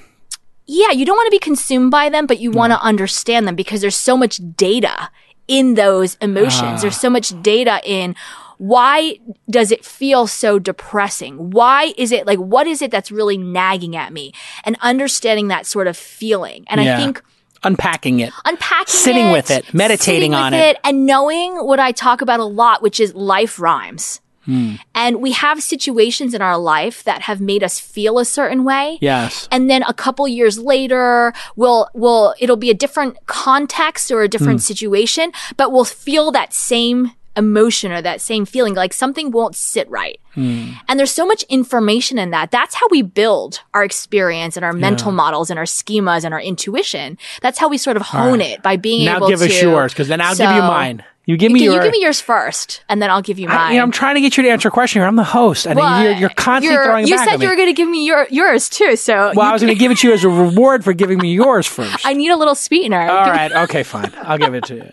[0.68, 3.56] yeah, you don't want to be consumed by them, but you want to understand them
[3.56, 5.10] because there's so much data
[5.48, 6.62] in those emotions.
[6.62, 6.78] Ah.
[6.82, 8.16] There's so much data in
[8.58, 11.52] why does it feel so depressing?
[11.52, 14.32] Why is it like, what is it that's really nagging at me?
[14.66, 16.66] And understanding that sort of feeling.
[16.68, 16.96] And Yeah.
[16.96, 17.22] I think
[17.64, 18.32] Unpacking it.
[18.46, 20.78] unpacking Sitting it, with it, meditating sitting on with it.
[20.84, 24.22] and knowing what I talk about a lot, which is life rhymes.
[24.48, 24.76] Hmm.
[24.96, 28.98] And we have situations in our life that have made us feel a certain way.
[29.02, 29.48] Yes.
[29.52, 34.28] And then a couple years later, we'll, we'll, it'll be a different context or a
[34.28, 39.56] different situation, but we'll feel that same emotion or that same feeling, like something won't
[39.56, 40.20] sit right.
[40.34, 40.72] Hmm.
[40.88, 42.50] And there's so much information in that.
[42.50, 46.42] That's how we build our experience and our mental models and our schemas and our
[46.42, 47.18] intuition.
[47.42, 49.34] That's how we sort of hone it by being Now able to.
[49.34, 51.04] Now give us yours, because then I'll give you mine.
[51.28, 51.74] You give me Okay, your.
[51.76, 53.58] you give me yours first, and then I'll give you mine.
[53.58, 55.08] I, you know, I'm trying to get you to answer a question here.
[55.08, 57.48] I'm the host, and Well, you're, you're constantly you're- throwing You back said at you
[57.48, 57.52] me.
[57.52, 59.92] were going to give me your, yours too, so well, I was going to give
[59.92, 62.06] it to you as a reward for giving me yours first.
[62.06, 63.02] I need a little sweetener.
[63.10, 63.52] All Give- right.
[63.52, 63.84] Okay.
[63.84, 64.14] Fine.
[64.22, 64.90] I'll give it to you.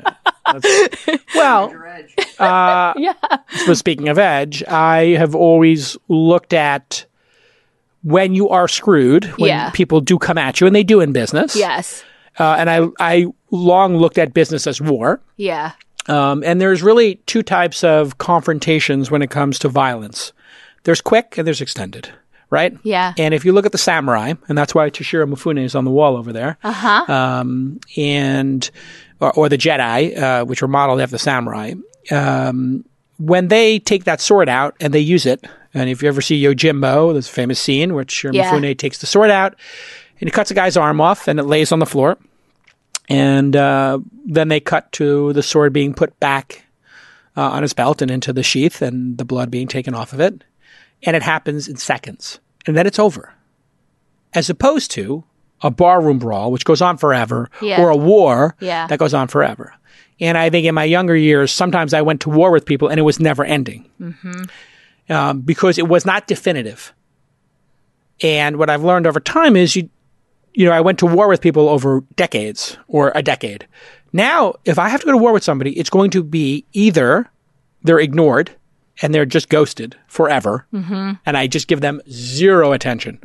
[0.53, 1.73] That's- well,
[2.41, 3.13] uh, Yeah.
[3.67, 7.07] but speaking of edge, I have always looked at
[8.03, 9.71] when you are screwed, when Yeah.
[9.71, 11.55] people do come at you, and they do in business.
[11.55, 12.03] Yes.
[12.41, 15.21] Uh, and I, I long looked at business as war.
[15.37, 15.73] Yeah.
[16.09, 20.33] Um, and there's really two types of confrontations when it comes to violence.
[20.85, 22.11] There's quick and there's extended,
[22.51, 22.77] right?
[22.83, 23.15] Yeah.
[23.17, 25.91] And if you look at the samurai, and that's why Toshiro Mifune is on the
[25.91, 27.13] wall over there, Uh huh.
[27.13, 28.71] um, and
[29.21, 31.73] or, or the Jedi, uh, which were modeled after the samurai,
[32.11, 32.85] um,
[33.19, 36.43] when they take that sword out and they use it, and if you ever see
[36.43, 38.51] Yojimbo, there's a famous scene where Toshiro Yeah.
[38.53, 39.55] Mifune takes the sword out
[40.21, 42.19] and he cuts a guy's arm off and it lays on the floor.
[43.09, 46.65] And uh, then they cut to the sword being put back
[47.37, 50.21] uh, on his belt and into the sheath and the blood being taken off of
[50.21, 50.43] it.
[51.03, 52.41] And it happens in seconds.
[52.67, 53.35] And then it's over.
[54.33, 55.25] As opposed to
[55.63, 57.81] a barroom brawl, which goes on forever, Yeah.
[57.83, 58.87] or a war Yeah.
[58.87, 59.75] that goes on forever.
[60.21, 62.99] And I think in my younger years, sometimes I went to war with people and
[62.99, 63.85] it was never ending
[65.11, 66.95] um, because it was not definitive.
[68.23, 69.89] And what I've learned over time is you,
[70.55, 73.67] you know, I went to war with people over decades or a decade.
[74.13, 77.29] Now, if I have to go to war with somebody, it's going to be either
[77.83, 78.53] they're ignored
[79.03, 83.19] and they're just ghosted forever, and I just give them zero attention,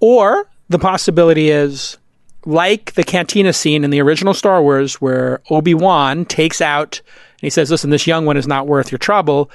[0.00, 1.98] or the possibility is
[2.46, 7.50] like the cantina scene in the original Star Wars where Obi-Wan takes out and he
[7.50, 9.50] says, "Listen, this young one is not worth your trouble."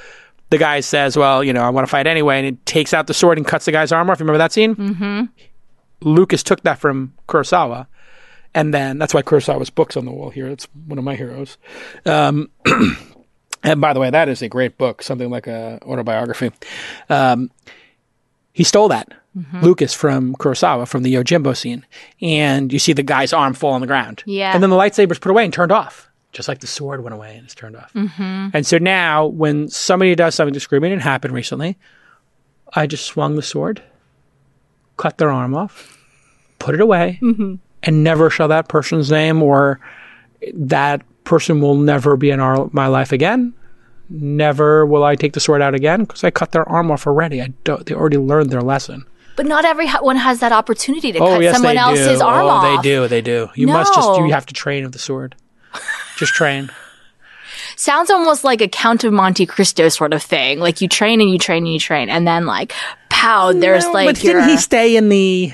[0.50, 3.08] The guy says, "Well, you know, I want to fight anyway," and he takes out
[3.08, 4.20] the sword and cuts the guy's arm off.
[4.20, 4.76] You remember that scene?
[4.76, 5.22] Mm-hmm.
[6.04, 7.88] Lucas took that from Kurosawa,
[8.54, 10.47] and then that's why Kurosawa's books on the wall here.
[10.47, 11.58] It's one of my heroes.
[12.06, 12.49] Um,
[13.64, 16.51] and by the way, that is a great book, something like a autobiography.
[17.10, 17.51] Um,
[18.54, 19.14] he stole that.
[19.64, 21.84] Lucas from Kurosawa from the Yojimbo scene,
[22.22, 24.22] and you see the guy's arm fall on the ground.
[24.28, 24.54] Yeah.
[24.54, 27.36] and then the lightsaber's put away and turned off, just like the sword went away
[27.36, 27.91] and it's turned off.
[27.93, 28.49] Mm-hmm.
[28.54, 31.80] And so now, when somebody does something discriminating, it happened recently.
[32.76, 33.82] I just swung the sword,
[34.98, 35.98] cut their arm off,
[36.60, 37.56] put it away, mm-hmm.
[37.84, 39.80] and never shall that person's name or
[40.54, 43.54] that person will never be in our my life again.
[44.10, 47.41] never will I take the sword out again because I cut their arm off already.
[47.41, 49.06] I don't, they already learned their lesson.
[49.36, 52.26] But not everyone has that opportunity to Oh cut yes, someone else's do.
[52.26, 52.84] arm oh, off.
[52.84, 53.08] they do.
[53.08, 53.50] They do.
[53.56, 55.36] You must just you have to train with the sword.
[56.18, 56.70] Just train.
[57.76, 60.60] Sounds almost like a Count of Monte Cristo sort of thing.
[60.60, 62.74] Like you train and you train and you train, and then like,
[63.10, 64.34] pow, there's No, like but your.
[64.36, 65.54] didn't he stay in the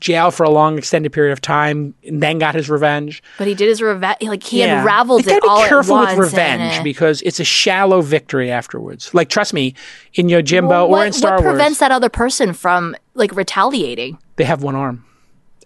[0.00, 3.22] jail for a long extended period of time and then got his revenge?
[3.38, 4.18] but he did his revenge.
[4.22, 4.80] Like he Yeah.
[4.80, 9.14] unraveled You it all be careful with revenge because it's a shallow victory afterwards.
[9.14, 9.74] Like trust me,
[10.14, 14.18] in Yojimbo well, or in Star what prevents Wars, that other person from like retaliating?
[14.36, 15.04] they have one arm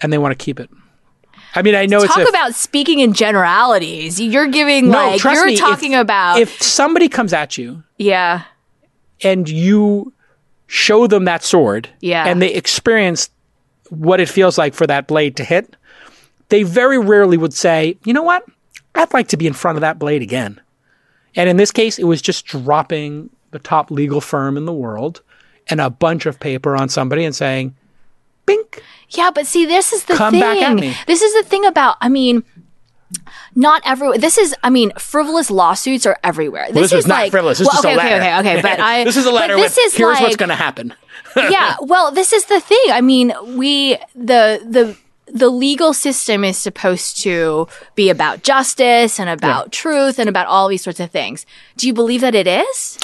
[0.02, 0.68] and they want to keep it.
[1.56, 4.20] I mean, I know Talk it's a, about speaking in generalities.
[4.20, 8.44] You're giving no, like you're me, if- talking about if somebody comes at you yeah.
[9.22, 10.12] and you
[10.66, 12.26] show them that sword Yeah.
[12.26, 13.30] and they experience
[13.88, 15.76] what it feels like for that blade to hit,
[16.48, 18.44] they very rarely would say, you know what?
[18.94, 20.60] I'd like to be in front of that blade again.
[21.34, 25.22] And in this case, it was just dropping the top legal firm in the world
[25.68, 27.74] and a bunch of paper on somebody and saying,
[28.46, 28.82] bink.
[29.10, 30.40] Yeah, but see, this is the Come thing.
[30.40, 30.94] back at me.
[31.06, 31.96] This is the thing about.
[32.00, 32.42] I mean,
[33.54, 34.18] not every.
[34.18, 34.54] This is.
[34.62, 36.66] I mean, frivolous lawsuits are everywhere.
[36.68, 37.58] This, This is is not like, frivolous.
[37.58, 38.16] This well, is okay, a letter.
[38.16, 38.62] okay, okay, okay.
[38.62, 39.04] But I.
[39.04, 40.94] this is a letter This with, is here's like, what's going to happen.
[41.36, 41.76] yeah.
[41.80, 42.84] Well, this is the thing.
[42.90, 49.28] I mean, we the the the legal system is supposed to be about justice and
[49.28, 51.44] about truth and about all these sorts of things.
[51.76, 52.98] Do you believe that it is?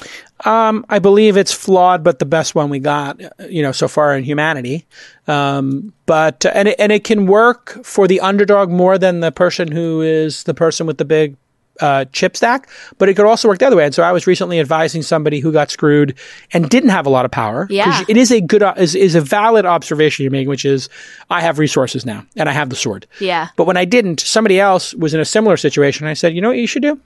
[0.45, 4.17] Um, I believe it's flawed, but the best one we got, you know, so far
[4.17, 4.87] in humanity.
[5.29, 9.71] Um, but and it, and it can work for the underdog more than the person
[9.71, 11.37] who is the person with the big
[11.81, 12.69] uh, chip stack.
[12.99, 13.85] But it could also work the other way.
[13.85, 16.17] And so I was recently advising somebody who got screwed
[16.53, 17.67] and didn't have a lot of power.
[17.71, 18.05] Yeah.
[18.09, 20.89] it is a good uh, is is a valid observation you're making, which is
[21.31, 23.07] I have resources now and I have the sword.
[23.21, 23.49] Yeah.
[23.57, 26.07] But when I didn't, somebody else was in a similar situation.
[26.07, 27.01] I said, you know what you should do?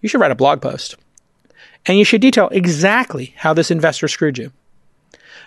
[0.00, 0.96] You should write a blog post.
[1.86, 4.52] And you should detail exactly how this investor screwed you.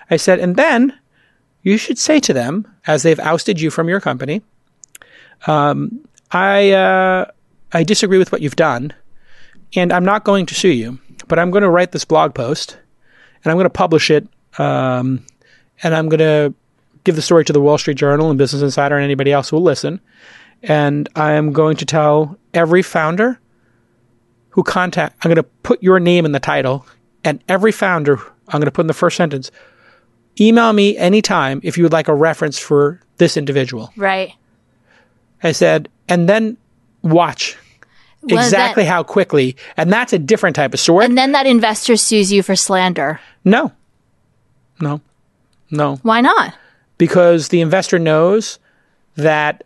[0.09, 0.97] I said, and then
[1.63, 4.41] you should say to them, as they've ousted you from your company,
[5.47, 7.31] um, I, uh,
[7.73, 8.93] I disagree with what you've done,
[9.75, 12.77] and I'm not going to sue you, but I'm going to write this blog post,
[13.43, 14.27] and I'm going to publish it,
[14.57, 15.25] um,
[15.83, 16.53] and I'm going to
[17.03, 19.57] give the story to the Wall Street Journal and Business Insider and anybody else who
[19.57, 19.99] will listen.
[20.63, 23.39] And I am going to tell every founder
[24.57, 26.83] who contact, I'm going to put your name in the title,
[27.23, 29.51] and every founder, I'm going to put in the first sentence,
[30.41, 33.93] email me anytime if you would like a reference for this individual.
[33.95, 34.33] Right.
[35.43, 36.57] I said, and then
[37.03, 37.55] watch
[38.23, 41.05] Well, exactly that- how quickly, and that's a different type of sword.
[41.05, 43.19] And then that investor sues you for slander.
[43.45, 43.71] no,
[44.81, 45.01] no,
[45.69, 45.97] no.
[46.01, 46.55] Why not?
[46.97, 48.57] because the investor knows
[49.17, 49.63] that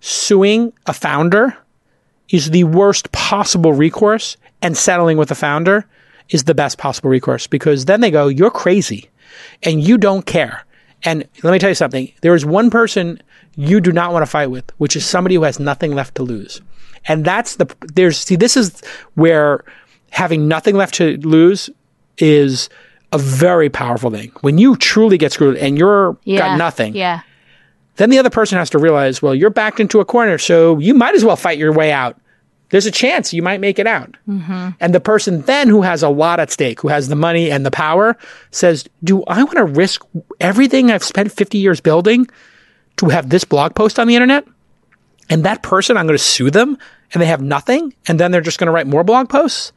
[0.00, 1.54] suing a founder
[2.30, 5.86] is the worst possible recourse and settling with the founder
[6.30, 9.08] is the best possible recourse because then they go you're crazy
[9.62, 10.64] and you don't care
[11.04, 13.20] and let me tell you something there is one person
[13.56, 16.22] you do not want to fight with which is somebody who has nothing left to
[16.22, 16.60] lose
[17.06, 18.80] and that's the there's see this is
[19.14, 19.64] where
[20.10, 21.68] having nothing left to lose
[22.18, 22.68] is
[23.12, 26.38] a very powerful thing when you truly get screwed and you're Yeah.
[26.38, 27.20] got nothing Yeah.
[27.96, 30.94] then the other person has to realize, well, you're backed into a corner, so you
[30.94, 32.16] might as well fight your way out.
[32.70, 34.16] There's a chance you might make it out.
[34.28, 34.70] Mm-hmm.
[34.80, 37.66] And the person then who has a lot at stake, who has the money and
[37.66, 38.16] the power,
[38.50, 40.02] says, Do I want to risk
[40.40, 42.28] everything I've spent 50 years building
[42.96, 44.46] to have this blog post on the internet?
[45.28, 46.78] And that person, I'm going to sue them
[47.12, 47.94] and they have nothing.
[48.06, 49.72] And then they're just going to write more blog posts.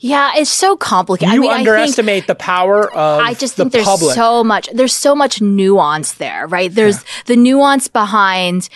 [0.00, 1.34] Yeah, it's so complicated.
[1.34, 4.14] You I mean, I think, underestimate the power of I just the think there's public.
[4.14, 6.70] so much there's so much nuance there, right?
[6.70, 8.68] There's the nuance behind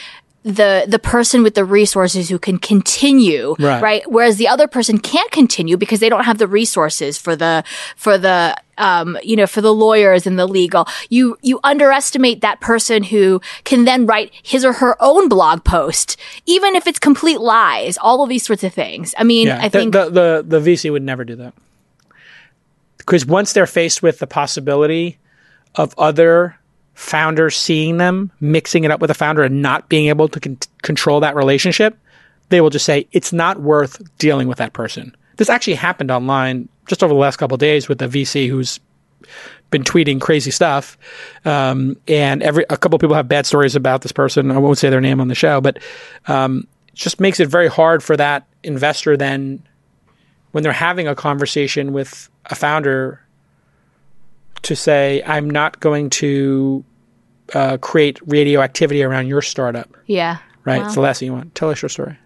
[0.45, 4.09] the the person with the resources who can continue, Right.
[4.11, 7.65] Whereas the other person can't continue because they don't have the resources for the
[7.97, 10.87] for the um, you know, for the lawyers and the legal.
[11.11, 16.17] You you underestimate that person who can then write his or her own blog post,
[16.47, 17.99] even if it's complete lies.
[17.99, 19.15] All of these sorts of things.
[19.19, 21.55] I mean, Yeah, I think the, the, the VC would never do that.
[22.99, 25.19] Because once they're faced with the possibility
[25.75, 26.59] of other
[26.99, 30.59] founders seeing them, mixing it up with a founder and not being able to con-
[30.83, 31.97] control that relationship,
[32.49, 35.17] they will just say, it's not worth dealing with that person.
[35.37, 38.81] This actually happened online just over the last couple days with a VC who's
[39.71, 40.99] been tweeting crazy stuff.
[41.45, 44.51] Um, and every a couple people have bad stories about this person.
[44.51, 45.79] I won't say their name on the show, but
[46.27, 49.63] um, it just makes it very hard for that investor then
[50.51, 53.21] when they're having a conversation with a founder
[54.63, 56.85] to say, I'm not going to
[57.55, 59.89] uh, create radioactivity around your startup.
[60.07, 60.39] yeah.
[60.65, 60.83] Right?
[60.85, 61.55] It's the last thing you want.
[61.55, 62.19] Tell us your story.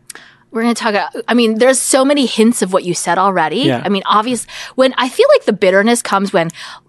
[0.50, 3.16] we're going to talk about, I mean, there's so many hints of what you said
[3.16, 3.58] already.
[3.60, 3.82] Yeah.
[3.84, 6.48] I mean, obvious when I feel like the bitterness comes when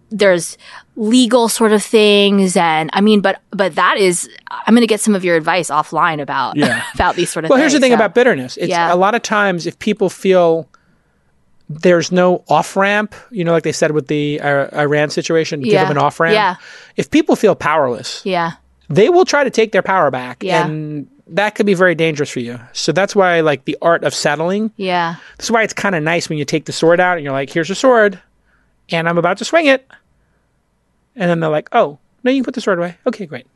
[0.10, 0.58] there's
[0.96, 5.00] legal sort of things and I mean, but, but that is, I'm going to get
[5.00, 6.84] some of your advice offline about, Yeah.
[6.96, 7.62] about these sort of Well, things.
[7.62, 8.58] Well here's the thing so- about bitterness.
[8.58, 8.92] It's Yeah.
[8.92, 10.68] a lot of times if people feel
[11.82, 15.74] there's no off ramp, you know, like they said with the uh, Iran situation, give
[15.74, 16.34] them an off ramp.
[16.36, 16.56] Yeah.
[16.98, 18.52] If people feel powerless, Yeah.
[18.90, 20.66] they will try to take their power back, Yeah.
[20.66, 22.60] and that could be very dangerous for you.
[22.74, 24.72] So that's why, like, the art of settling.
[24.78, 25.16] Yeah.
[25.38, 27.50] That's why it's kind of nice when you take the sword out and you're like,
[27.50, 28.20] "Here's your sword,"
[28.90, 29.88] and I'm about to swing it,
[31.16, 33.48] and then they're like, "Oh, no, you can put the sword away." Okay, great.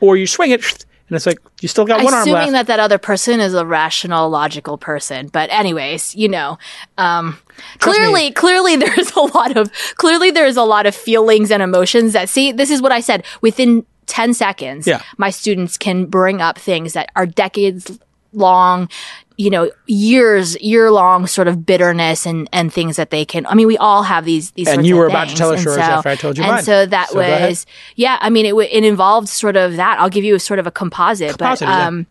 [0.00, 2.80] Or you swing it, and it's like you still got one arm Assuming that that
[2.80, 5.28] other person is a rational, logical person.
[5.28, 6.58] But anyways, you know,
[6.96, 7.38] um,
[7.78, 8.06] Trust me.
[8.06, 12.28] clearly, clearly there's a lot of, clearly there's a lot of feelings and emotions that,
[12.28, 13.24] see, this is what I said.
[13.42, 15.02] Within 10 seconds, Yeah.
[15.18, 17.98] my students can bring up things that are decades
[18.32, 18.88] long,
[19.36, 23.54] you know, years, year long sort of bitterness and, and things that they can, I
[23.54, 25.74] mean, we all have these, these And you of were about to tell us yours
[25.76, 26.62] so- after I told you And mine.
[26.62, 27.66] so that So was,
[27.96, 29.98] yeah, I mean, it, it involved sort of that.
[29.98, 31.86] I'll give you a sort of a composite, Composite, but, yeah.
[31.88, 32.06] um,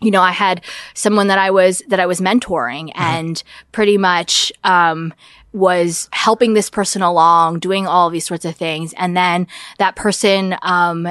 [0.00, 0.62] you know, I had
[0.94, 3.04] someone that I was that I was mentoring Uh-huh.
[3.18, 3.42] and
[3.72, 5.12] pretty much um,
[5.52, 9.46] was helping this person along, doing all these sorts of things, and then
[9.78, 11.08] that person um,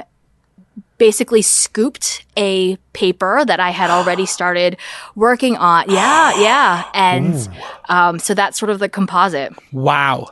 [0.98, 4.78] basically scooped a paper that I had already started
[5.16, 5.90] working on.
[5.90, 7.50] Yeah, yeah, and
[7.90, 9.54] um, so that's sort of the composite.
[9.72, 10.32] Wow.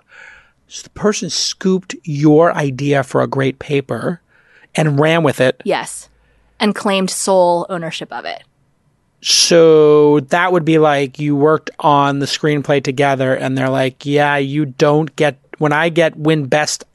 [0.67, 4.21] So the person scooped your idea for a great paper
[4.75, 5.61] and ran with it.
[5.65, 6.09] Yes,
[6.59, 8.43] and claimed sole ownership of it.
[9.21, 14.37] So that would be like you worked on the screenplay together and they're like, yeah,
[14.37, 16.85] you don't get, when I get win best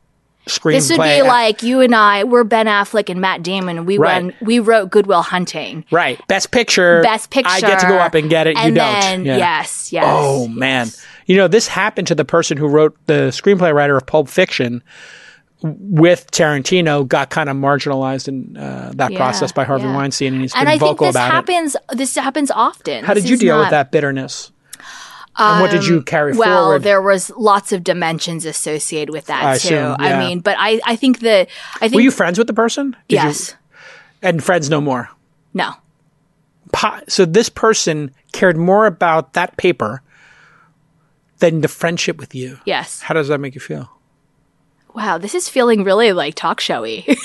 [0.47, 0.73] screenplay.
[0.73, 2.25] This would be like you and I.
[2.25, 3.79] We're Ben Affleck and Matt Damon.
[3.79, 4.23] and We Right.
[4.23, 4.35] won.
[4.41, 5.85] We wrote Good Will Hunting.
[5.91, 6.21] right.
[6.29, 7.03] Best picture.
[7.03, 7.51] Best picture.
[7.51, 8.57] I get to go up and get it.
[8.57, 9.25] And you don't.
[9.25, 9.37] Yeah.
[9.39, 10.05] yes, yes.
[10.07, 10.89] Oh man.
[11.27, 14.83] You know, this happened to the person who wrote the screenplay writer of Pulp Fiction
[15.63, 19.95] with Tarantino got kind of marginalized in uh, that Yeah, process by Harvey yeah.
[19.95, 21.33] Weinstein and he's been And I think vocal this about it.
[21.33, 21.77] happens.
[21.93, 23.03] This happens often.
[23.05, 24.51] How This did you deal with that bitterness?
[25.37, 26.83] And what did you carry Um, Well, forward?
[26.83, 29.75] there was lots of dimensions associated with that I too.
[29.75, 32.55] assume, I mean, but I, I think that I think Were you friends with the
[32.55, 32.97] person?
[33.09, 33.55] Did you- yes,
[34.23, 35.11] and friends no more.
[35.53, 35.73] no,
[36.73, 40.03] Po- so this person cared more about that paper
[41.39, 42.59] than the friendship with you.
[42.65, 43.01] yes.
[43.03, 43.91] How does that make you feel?
[44.95, 47.05] Wow, this is feeling really like talk showy.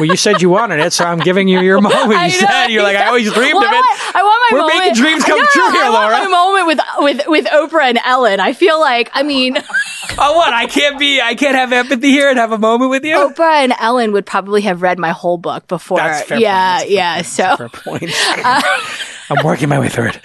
[0.00, 2.20] Well, you said you wanted it, so I'm giving you your moment.
[2.24, 3.74] You said you're like, I always dreamed Well, of it.
[3.74, 4.78] want, I want my We're moment.
[4.80, 6.24] making dreams come I know, true here, I want Laura.
[6.24, 8.40] my moment with with with Oprah and Ellen.
[8.40, 9.56] I feel like, I mean,
[10.18, 10.52] Oh, what?
[10.52, 11.20] I can't be.
[11.20, 13.16] I can't have empathy here and have a moment with you.
[13.16, 15.98] Oprah and Ellen would probably have read my whole book before.
[15.98, 16.90] That's fair yeah, point.
[16.90, 17.22] yeah.
[17.22, 18.04] So Fair point.
[19.30, 20.20] I'm working my way through it.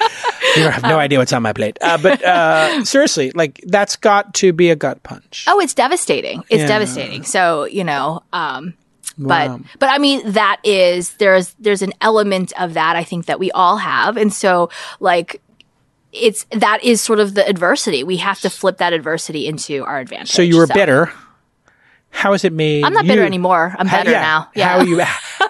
[0.55, 1.77] You have no idea what's on my plate.
[1.81, 5.45] Uh, but uh, seriously, like that's got to be a gut punch.
[5.47, 6.43] Oh, it's devastating.
[6.49, 6.67] It's Yeah.
[6.67, 7.23] devastating.
[7.23, 8.73] So, you know, um,
[9.27, 9.59] Wow.
[9.79, 13.51] but I mean that is there's there's an element of that I think that we
[13.51, 14.15] all have.
[14.17, 15.41] And so like
[16.11, 18.03] it's that is sort of the adversity.
[18.03, 20.31] We have to flip that adversity into our advantage.
[20.31, 21.11] So you were bitter.
[22.11, 22.83] How has it made?
[22.83, 23.75] I'm not bitter anymore.
[23.77, 24.21] I'm How- better yeah.
[24.21, 24.49] now.
[24.55, 24.67] Yeah.
[24.69, 24.99] How you?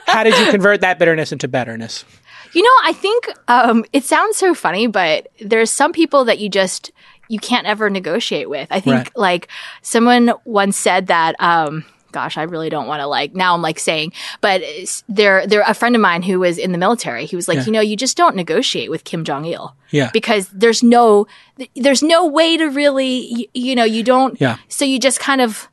[0.07, 2.03] How did you convert that bitterness into betterness?
[2.51, 6.49] You know, I think um, it sounds so funny, but there's some people that you
[6.49, 6.91] just
[7.29, 8.67] you can't ever negotiate with.
[8.71, 9.11] I think Right.
[9.17, 9.47] like
[9.83, 11.35] someone once said that.
[11.39, 13.53] Um, gosh, I really don't want to like now.
[13.53, 14.61] I'm like saying, but
[15.07, 17.25] there, there a friend of mine who was in the military.
[17.25, 17.65] He was like, Yeah.
[17.65, 19.75] you know, you just don't negotiate with Kim Jong Il.
[19.91, 20.09] Yeah.
[20.13, 21.27] Because there's no,
[21.75, 24.39] there's no way to really, you, you know, you don't.
[24.39, 24.57] Yeah.
[24.67, 25.67] So you just kind of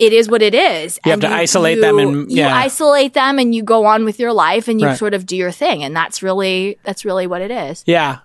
[0.00, 0.98] it is what it is.
[1.04, 4.32] You have to isolate them and- you isolate them and you go on with your
[4.32, 4.98] life and you Right.
[4.98, 5.84] sort of do your thing.
[5.84, 7.84] And that's really that's really what it is.
[7.86, 8.18] Yeah.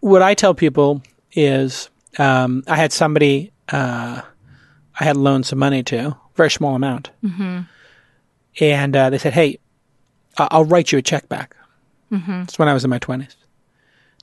[0.00, 4.22] What I tell people is um, I had somebody uh,
[4.98, 7.10] I had loaned some money to, very small amount.
[7.24, 7.60] Mm-hmm.
[8.60, 9.58] And uh, they said, hey,
[10.38, 11.56] I'll write you a check back.
[12.10, 12.40] Mm-hmm.
[12.40, 13.34] That's when I was in my 20s.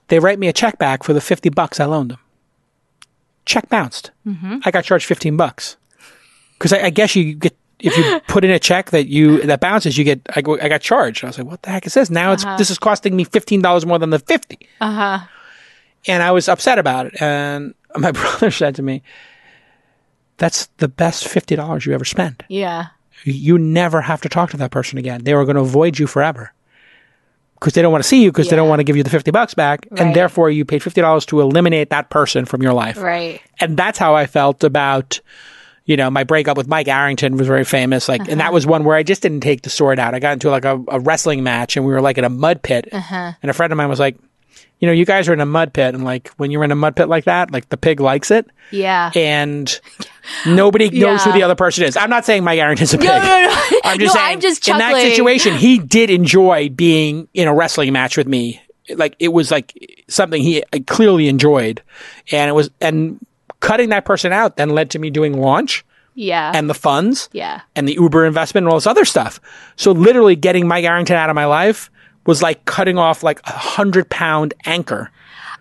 [0.08, 2.20] They write me a check back for the 50 bucks I loaned them.
[3.46, 4.12] Check bounced.
[4.28, 4.60] Mm-hmm.
[4.64, 5.78] I got charged 15 bucks.
[6.58, 9.62] Because I, I guess you get, if you put in a check that you that
[9.62, 10.20] bounces, you get.
[10.36, 11.24] I, go- I got charged.
[11.24, 13.62] I was like, "What the heck is this?" Now it's this is costing me fifteen
[13.62, 15.20] dollars more than the fifty Uh huh.
[16.06, 17.22] and I was upset about it.
[17.22, 19.02] And my brother said to me,
[20.40, 22.42] "That's the best fifty dollars you ever spent.
[22.50, 22.88] Yeah.
[23.24, 25.24] You never have to talk to that person again.
[25.24, 26.52] They are going to avoid you forever
[27.60, 29.10] because they don't want to see you because they don't want to give you the
[29.10, 30.00] fifty bucks back, Right.
[30.02, 32.98] and therefore you paid fifty dollars to eliminate that person from your life.
[32.98, 33.42] Right.
[33.60, 35.20] And that's how I felt about."
[35.86, 38.08] You know, my breakup with Mike Arrington was very famous.
[38.08, 38.38] Like, and Uh-huh.
[38.42, 40.14] that was one where I just didn't take the sword out.
[40.14, 42.62] I got into like a, a wrestling match, and we were like in a mud
[42.62, 42.88] pit.
[42.92, 43.32] Uh-huh.
[43.42, 44.16] And a friend of mine was like,
[44.80, 46.76] you know, you guys are in a mud pit, and like when you're in a
[46.76, 49.12] mud pit like that, like the pig likes it, Yeah.
[49.16, 49.80] and
[50.46, 51.98] nobody knows who the other person is.
[51.98, 53.08] I'm not saying Mike Arrington's a pig.
[53.08, 53.80] no, no, no.
[53.84, 57.54] I'm just no, saying I'm just in that situation, he did enjoy being in a
[57.54, 58.62] wrestling match with me.
[58.96, 61.82] Like it was like something he clearly enjoyed,
[62.32, 63.20] and it was and
[63.60, 65.84] cutting that person out then led to me doing launch
[66.16, 66.52] Yeah.
[66.56, 67.60] and the funds yeah.
[67.76, 69.42] and the Uber investment and all this other stuff.
[69.76, 71.92] So literally getting Mike Arrington out of my life
[72.30, 75.10] was like cutting off like a hundred pound anchor.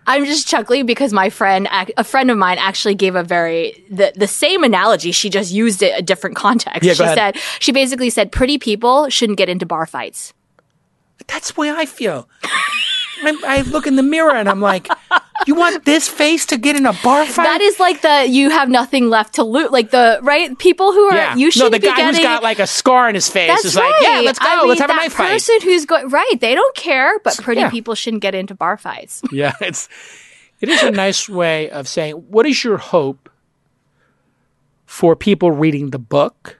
[0.05, 1.67] I'm just chuckling because my friend,
[1.97, 5.11] a friend of mine, actually gave a very the the same analogy.
[5.11, 6.83] She just used it a different context.
[6.83, 7.35] Yeah, she ahead.
[7.35, 10.33] said she basically said pretty people shouldn't get into bar fights.
[11.27, 12.29] That's the way I feel.
[12.43, 14.87] I, I look in the mirror and I'm like,
[15.47, 17.43] you want this face to get in a bar fight?
[17.43, 19.71] That is like the you have nothing left to lose.
[19.71, 21.35] Like the right people who are yeah.
[21.35, 22.15] you no, shouldn't the guy getting.
[22.15, 23.91] who's got like a scar on his face that's is right.
[23.91, 24.47] like, yeah, let's go.
[24.47, 25.31] I mean, let's have a that knife fight.
[25.31, 27.19] person who's going right, they don't care.
[27.19, 27.69] But pretty yeah.
[27.69, 29.21] people shouldn't get into bar fights.
[29.31, 29.87] Yeah, it's
[30.59, 33.29] it is a nice way of saying what is your hope
[34.85, 36.57] for people reading the book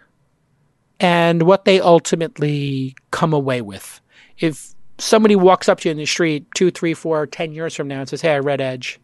[0.99, 4.01] and what they ultimately come away with.
[4.37, 7.87] If somebody walks up to you in the street two, three, four, ten years from
[7.87, 8.99] now and says, "Hey, I read Edge.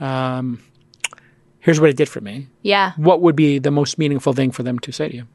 [0.00, 0.60] Um,
[1.60, 2.92] here's what it did for me." Yeah.
[2.96, 5.26] What would be the most meaningful thing for them to say to you?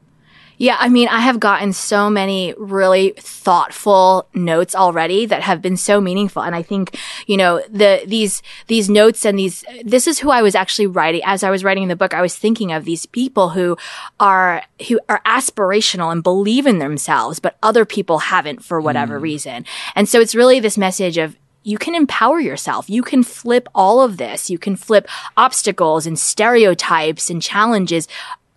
[0.58, 5.76] Yeah, I mean, I have gotten so many really thoughtful notes already that have been
[5.76, 6.42] so meaningful.
[6.42, 10.42] And I think, you know, the, these, these notes and these, this is who I
[10.42, 11.20] was actually writing.
[11.24, 13.76] As I was writing the book, I was thinking of these people who
[14.18, 19.22] are, who are aspirational and believe in themselves, but other people haven't for whatever mm.
[19.22, 19.66] reason.
[19.94, 22.88] And so it's really this message of, you can empower yourself.
[22.88, 24.48] You can flip all of this.
[24.48, 28.06] You can flip obstacles and stereotypes and challenges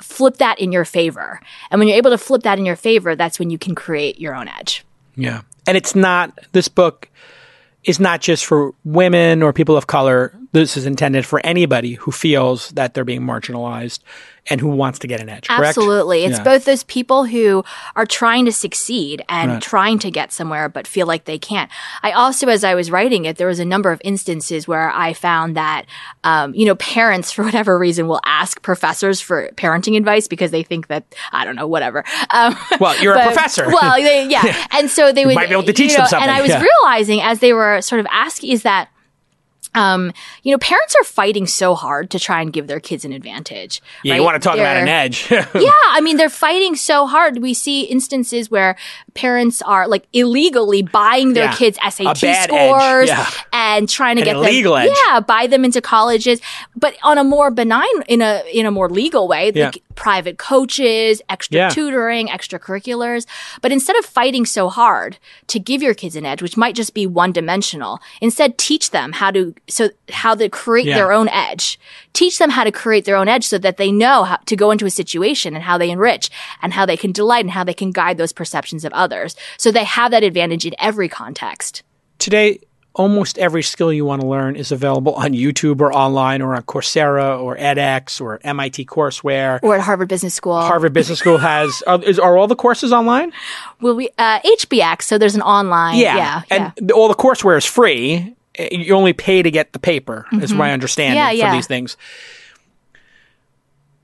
[0.02, 1.40] flip that in your favor.
[1.72, 4.20] And when you're able to flip that in your favor, that's when you can create
[4.20, 4.86] your own edge.
[5.16, 5.42] Yeah.
[5.68, 7.10] And it's not, this book
[7.84, 10.34] is not just for women or people of color.
[10.52, 14.00] This is intended for anybody who feels that they're being marginalized
[14.50, 15.78] and who wants to get an edge, correct?
[15.78, 16.24] Absolutely.
[16.24, 16.44] It's Yeah.
[16.44, 17.64] both those people who
[17.96, 21.70] are trying to succeed and trying to get somewhere but feel like they can't.
[22.02, 25.14] I also, as I was writing it, there was a number of instances where I
[25.14, 25.86] found that,
[26.24, 30.64] um, you know, parents, for whatever reason, will ask professors for parenting advice because they
[30.64, 32.04] think that, I don't know, whatever.
[32.34, 33.68] Um, Well, you're a professor.
[33.68, 34.66] Well, they, yeah.
[34.72, 36.50] And so they would might be able to teach you them something, And I was
[36.50, 36.64] yeah.
[36.64, 38.90] realizing as they were sort of asking, is that
[39.76, 40.12] um,
[40.44, 43.82] you know, parents are fighting so hard to try and give their kids an advantage.
[44.04, 44.18] yeah, right?
[44.18, 45.28] you want to talk about They're- an edge.
[45.32, 47.38] yeah, I mean, they're fighting so hard.
[47.40, 48.76] We see instances where
[49.14, 51.56] parents are like illegally buying their Yeah.
[51.56, 53.30] kids SAT scores yeah.
[53.54, 54.98] and trying to An get illegal them, edge.
[55.08, 56.42] yeah, buy them into colleges,
[56.76, 59.66] but on a more benign, in a in a more legal way, Yeah.
[59.68, 61.70] like private coaches, extra Yeah.
[61.70, 63.26] tutoring, extracurriculars.
[63.62, 66.94] But instead of fighting so hard to give your kids an edge, which might just
[66.94, 70.96] be one dimensional, instead teach them how to so how to create Yeah.
[70.96, 71.78] their own edge.
[72.14, 74.72] Teach them how to create their own edge so that they know how to go
[74.72, 76.30] into a situation and how they enrich
[76.62, 79.36] and how they can delight and how they can guide those perceptions of others.
[79.58, 81.84] So they have that advantage in every context.
[82.20, 82.60] Today,
[83.00, 86.62] almost every skill you want to learn is available on YouTube or online or on
[86.64, 89.58] Coursera or edX or MIT courseware.
[89.64, 90.60] Or at Harvard Business School.
[90.60, 93.32] Harvard Business School has are, is, are all the courses online?
[93.80, 96.18] Well, we uh HBX, so there's an online yeah.
[96.18, 98.36] yeah, and the- all the courseware is free.
[98.60, 101.52] You only pay to get the paper, is my understanding Yeah, for yeah.
[101.54, 101.96] these things.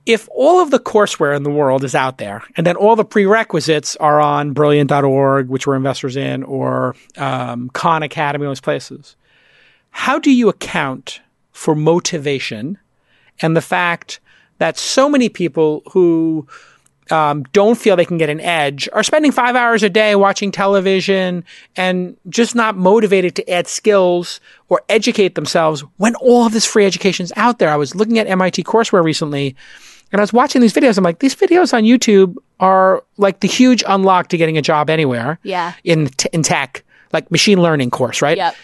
[0.05, 3.05] If all of the courseware in the world is out there, and then all the
[3.05, 9.15] prerequisites are on Brilliant.org, which we're investors in, or um, Khan Academy, those places,
[9.89, 12.77] how do you account for motivation
[13.41, 14.19] and the fact
[14.59, 16.47] that so many people who
[17.11, 20.51] um, don't feel they can get an edge are spending five hours a day watching
[20.51, 21.43] television
[21.75, 24.39] and just not motivated to add skills
[24.69, 27.69] or educate themselves when all of this free education is out there.
[27.69, 29.55] I was looking at MIT courseware recently
[30.15, 30.97] and I was watching these videos.
[30.97, 34.89] I'm like, these videos on YouTube are like the huge unlock to getting a job
[34.89, 35.73] anywhere Yeah.
[35.83, 38.37] in, t- in tech, like machine learning course, right?
[38.37, 38.55] Yep.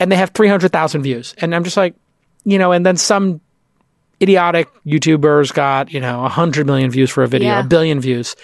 [0.00, 1.34] and they have 300,000 views.
[1.38, 1.94] And I'm just like,
[2.44, 3.40] you know, and then some
[4.22, 7.60] idiotic YouTubers got, you know, 100 million views for a video, Yeah.
[7.60, 8.34] a billion views.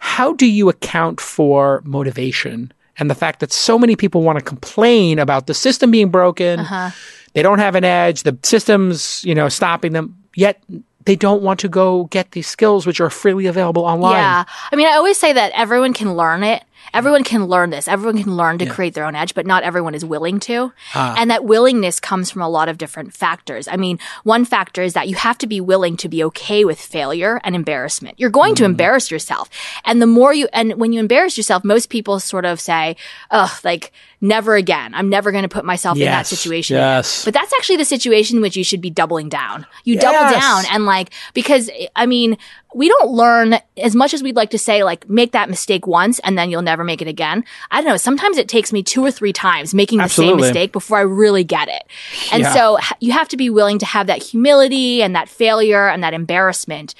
[0.00, 4.44] How do you account for motivation and the fact that so many people want to
[4.44, 6.60] complain about the system being broken?
[6.60, 6.90] Uh-huh.
[7.34, 10.62] They don't have an edge, the system's, you know, stopping them, yet
[11.06, 14.16] they don't want to go get these skills which are freely available online.
[14.16, 14.44] Yeah.
[14.70, 16.62] I mean, I always say that everyone can learn it.
[16.94, 17.88] Everyone can learn this.
[17.88, 20.72] Everyone can learn to create their own edge, but not everyone is willing to.
[20.94, 21.14] Ah.
[21.18, 23.68] And that willingness comes from a lot of different factors.
[23.68, 26.80] I mean, one factor is that you have to be willing to be okay with
[26.80, 28.18] failure and embarrassment.
[28.18, 28.66] You're going to mm.
[28.66, 29.50] embarrass yourself.
[29.84, 32.96] And the more you, and when you embarrass yourself, most people sort of say,
[33.30, 34.94] oh, like, never again.
[34.94, 36.76] I'm never going to put myself in that situation.
[36.76, 37.24] yes.
[37.24, 39.66] But that's actually the situation in which you should be doubling down.
[39.84, 42.38] You double down and like, because I mean,
[42.76, 46.18] we don't learn as much as we'd like to say, like, make that mistake once
[46.18, 47.42] and then you'll never make it again.
[47.70, 47.96] I don't know.
[47.96, 51.42] Sometimes it takes me two or three times making the same mistake before I really
[51.42, 51.84] get it.
[52.30, 52.52] And Yeah.
[52.52, 56.12] so you have to be willing to have that humility and that failure and that
[56.12, 56.94] embarrassment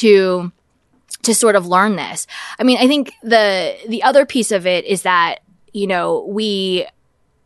[0.00, 0.50] to,
[1.22, 2.26] to sort of learn this.
[2.58, 5.36] I mean, I think the, the other piece of it is that,
[5.72, 6.88] you know, we,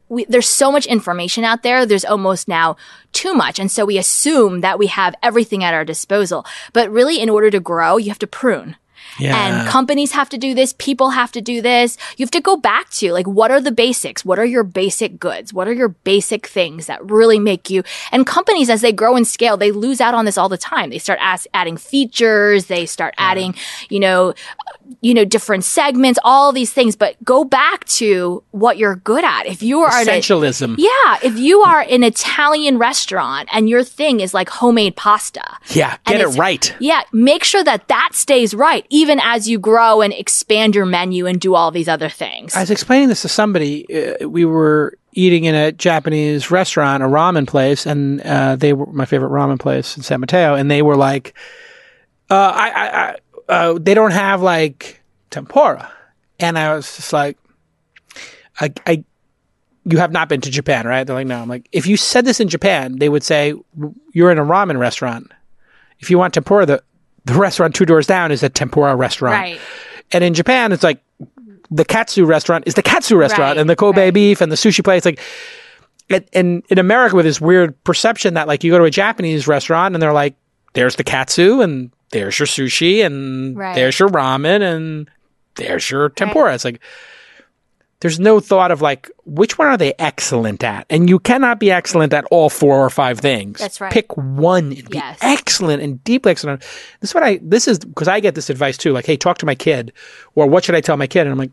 [0.09, 1.87] we, there's so much information out there.
[1.87, 2.77] There's almost now
[3.13, 3.59] too much.
[3.59, 6.45] And so we assume that we have everything at our disposal.
[6.73, 8.77] But really, in order to grow, you have to prune.
[9.19, 9.37] Yeah.
[9.37, 10.75] And companies have to do this.
[10.79, 11.97] People have to do this.
[12.17, 14.25] You have to go back to like, what are the basics?
[14.25, 15.53] What are your basic goods?
[15.53, 17.83] What are your basic things that really make you?
[18.11, 20.91] And companies, as they grow and scale, they lose out on this all the time.
[20.91, 22.67] They start ask, adding features.
[22.67, 23.55] They start adding,
[23.89, 24.35] you know,
[25.01, 29.47] you know, different segments, all these things, but go back to what you're good at.
[29.47, 30.77] If you are an, Essentialism.
[30.79, 35.45] yeah, if you are an Italian restaurant and your thing is like homemade pasta.
[35.71, 36.75] Yeah, get it right.
[36.81, 41.27] Yeah, make sure that that stays right, even as you grow and expand your menu
[41.27, 42.55] and do all these other things.
[42.55, 43.87] I was explaining this to somebody.
[44.21, 48.87] Uh, we were eating in a Japanese restaurant, a ramen place, and uh, they were
[48.87, 51.35] my favorite ramen place in San Mateo, and they were like,
[52.31, 52.71] uh, I,
[53.11, 53.17] I
[53.49, 55.91] uh, they don't have like tempura,
[56.41, 57.39] and I was just like,
[58.61, 59.05] I, I,
[59.85, 61.05] you have not been to Japan, right?
[61.05, 61.41] They're like, no.
[61.41, 63.55] I'm like, if you said this in Japan, they would say
[64.13, 65.31] you're in a ramen restaurant.
[66.01, 66.83] If you want tempura, the
[67.25, 69.35] the restaurant two doors down is a tempura restaurant.
[69.35, 69.61] right.
[70.13, 71.03] And in Japan, it's like
[71.71, 74.15] the katsu restaurant is the katsu restaurant, Right, and the Kobe right.
[74.15, 75.05] beef and the sushi place.
[75.05, 75.19] Like,
[76.11, 79.49] and, and in America, with this weird perception that like you go to a Japanese
[79.49, 80.37] restaurant and they're like,
[80.75, 83.75] there's the katsu and there's your sushi and Right.
[83.75, 85.11] there's your ramen and
[85.57, 86.55] there's your tempura.
[86.55, 86.81] It's like
[88.01, 91.71] there's no thought of like which one are they excellent at, and you cannot be
[91.71, 93.61] excellent at all four or five things.
[93.61, 93.91] That's right.
[93.93, 95.19] Pick one and be Yes.
[95.23, 96.61] excellent and deeply excellent.
[97.01, 97.39] This is what I.
[97.43, 98.93] This is because I get this advice too.
[98.93, 99.93] Like, hey, talk to my kid,
[100.35, 101.21] or what should I tell my kid?
[101.23, 101.53] And I'm like,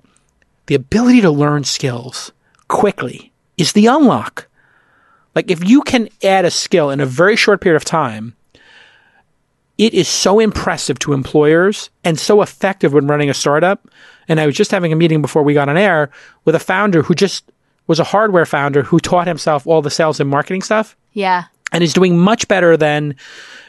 [0.66, 2.34] the ability to learn skills
[2.68, 4.48] quickly is the unlock.
[5.36, 8.36] Like, if you can add a skill in a very short period of time,
[9.82, 13.88] it is so impressive to employers and so effective when running a startup.
[14.28, 16.12] And I was just having a meeting before we got on air
[16.46, 17.52] with a founder who just
[17.88, 21.46] was a hardware founder who taught himself all the sales and marketing stuff Yeah.
[21.72, 23.16] and is doing much better than,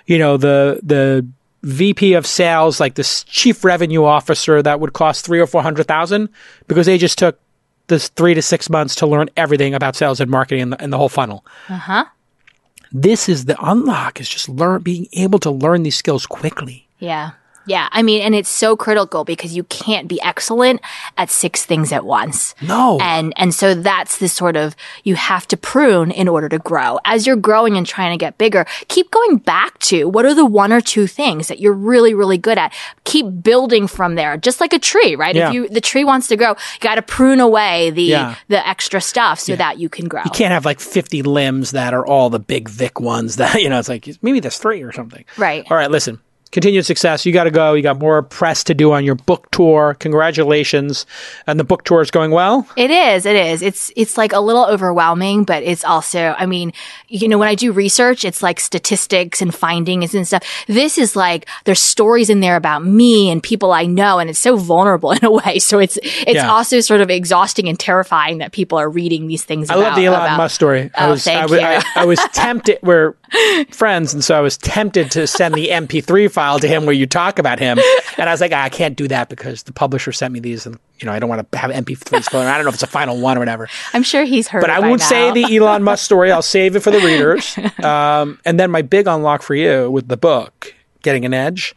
[0.07, 1.27] you know, the the
[1.65, 5.87] VP of sales, like this chief revenue officer that would cost three or four hundred
[5.87, 6.29] thousand
[6.69, 7.39] because they just took
[7.87, 10.93] this three to six months to learn everything about sales and marketing and the, and
[10.93, 11.45] the whole funnel.
[11.69, 12.05] Uh huh.
[12.93, 16.87] This is the unlock is just learn being able to learn these skills quickly.
[16.99, 17.33] Yeah.
[17.67, 17.89] Yeah.
[17.93, 20.81] I mean, and it's so critical because you can't be excellent
[21.17, 22.55] at six things at once.
[22.63, 22.99] No.
[23.01, 24.75] And and so that's the sort of
[25.05, 26.99] you have to prune in order to grow.
[27.05, 30.47] As you're growing and trying to get bigger, keep going back to what are the
[30.47, 32.73] one or two things that you're really really good at.
[33.05, 35.35] Keep building from there, just like a tree, right?
[35.35, 35.49] Yeah.
[35.49, 38.35] If you the tree wants to grow, you got to prune away the Yeah.
[38.49, 40.23] the extra stuff so that you can grow.
[40.25, 43.69] you can't have like 50 limbs that are all the big Vic ones that, you
[43.69, 45.25] know, it's like maybe there's three or something.
[45.37, 45.67] Right.
[45.71, 46.21] All right, listen.
[46.53, 47.25] Continued success.
[47.25, 47.73] You got to go.
[47.73, 49.97] You got more press to do on your book tour.
[50.01, 51.07] Congratulations.
[51.47, 52.69] And the book tour is going well.
[52.77, 53.25] It is.
[53.27, 53.63] It is.
[53.63, 56.35] It's it's like a little overwhelming, but it's also.
[56.39, 56.73] I mean,
[57.09, 60.43] you know, when I do research, it's like statistics and findings and stuff.
[60.67, 64.39] This is like there's stories in there about me and people I know, and it's
[64.39, 65.59] so vulnerable in a way.
[65.59, 66.51] So it's it's Yeah.
[66.53, 69.71] also sort of exhausting and terrifying that people are reading these things.
[69.71, 70.91] I about, love the Elon about- Musk story.
[70.95, 71.67] I Oh, was, I, thank was you.
[71.67, 72.79] I, I was tempted.
[72.83, 73.15] We're
[73.71, 77.07] friends, and so I was tempted to send the MP3 file to him where you
[77.07, 77.79] talk about him,
[78.19, 80.67] and I was like, "Ah, I can't do that because the publisher sent me these,
[80.67, 82.47] and you know, I don't want to have MP3s floating.
[82.47, 82.55] around.
[82.55, 83.69] I don't know if it's a final one or whatever.
[83.95, 84.61] I'm sure he's heard.
[84.61, 85.07] But I won't now.
[85.09, 86.31] say the Elon Musk story.
[86.33, 87.57] I'll save it for the readers.
[87.83, 91.75] Um, and then my big unlock for you with the book, Getting an Edge.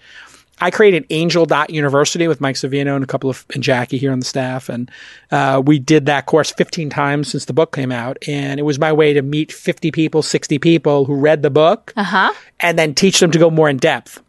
[0.61, 4.25] I created Angel.University with Mike Savino and a couple of and Jackie here on the
[4.25, 4.89] staff, and
[5.31, 8.79] uh, we did that course 15 times since the book came out, and it was
[8.79, 12.31] my way to meet 50 people, 60 people who read the book, Uh-huh.
[12.61, 14.21] and then teach them to go more in depth.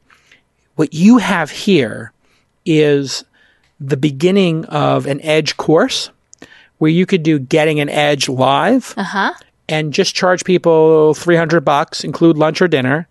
[0.76, 2.12] What you have here
[2.64, 3.24] is
[3.80, 6.10] the beginning of an Edge course
[6.78, 9.32] where you could do Getting an Edge live Uh-huh.
[9.68, 13.08] and just charge people 300 bucks, include lunch or dinner,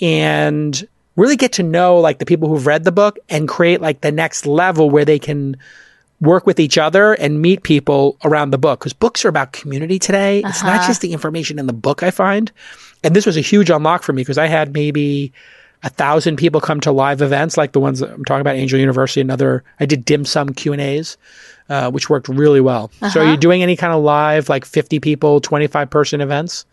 [0.00, 4.00] and really get to know like the people who've read the book and create like
[4.00, 5.56] the next level where they can
[6.20, 9.98] work with each other and meet people around the book because books are about community
[9.98, 10.42] today.
[10.44, 12.52] It's not just the information in the book I find.
[13.02, 15.32] And this was a huge unlock for me because I had maybe
[15.82, 18.78] a thousand people come to live events like the ones that I'm talking about, Angel
[18.78, 21.16] University, another, I did dim sum Q and A's,
[21.68, 22.90] uh, which worked really well.
[23.12, 26.66] So are you doing any kind of live, like 50 people, 25 person events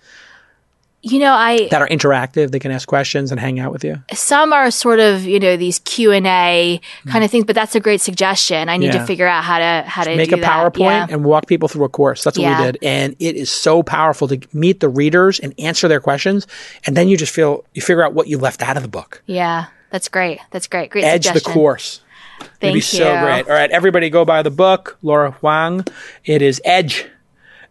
[1.04, 2.52] You know, I that are interactive?
[2.52, 4.02] They can ask questions and hang out with you.
[4.14, 7.76] some are sort of you know these Q and A kind of things, but that's
[7.76, 8.68] a great suggestion.
[8.68, 8.96] I need Hmm.
[8.96, 9.02] Yeah.
[9.02, 10.38] to figure out how to how to make a.
[10.38, 11.08] PowerPoint Yeah.
[11.10, 12.24] and walk people through a course.
[12.24, 12.60] That's what Yeah.
[12.60, 12.78] we did.
[12.82, 16.48] And it is so powerful to meet the readers and answer their questions.
[16.86, 19.22] And then you just feel, you figure out what you left out of the book.
[19.28, 20.40] yeah, that's great.
[20.52, 20.90] That's great.
[20.90, 22.02] Great Edge the course.
[22.40, 22.82] Thank It'd be you.
[22.82, 23.48] so great.
[23.48, 25.86] All right, everybody go buy the book, Laura Huang.
[26.26, 27.06] It is Edge.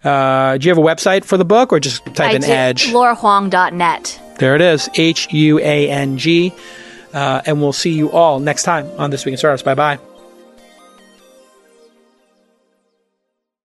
[0.07, 2.51] Uh, do you have a website for the book or just type I in did
[2.51, 2.87] Edge?
[2.93, 4.21] LauraHuang.net.
[4.39, 4.89] There it is.
[4.95, 6.53] H U A N G.
[7.13, 9.63] Uh, and we'll see you all next time on This Week in Startups.
[9.63, 9.99] Bye bye.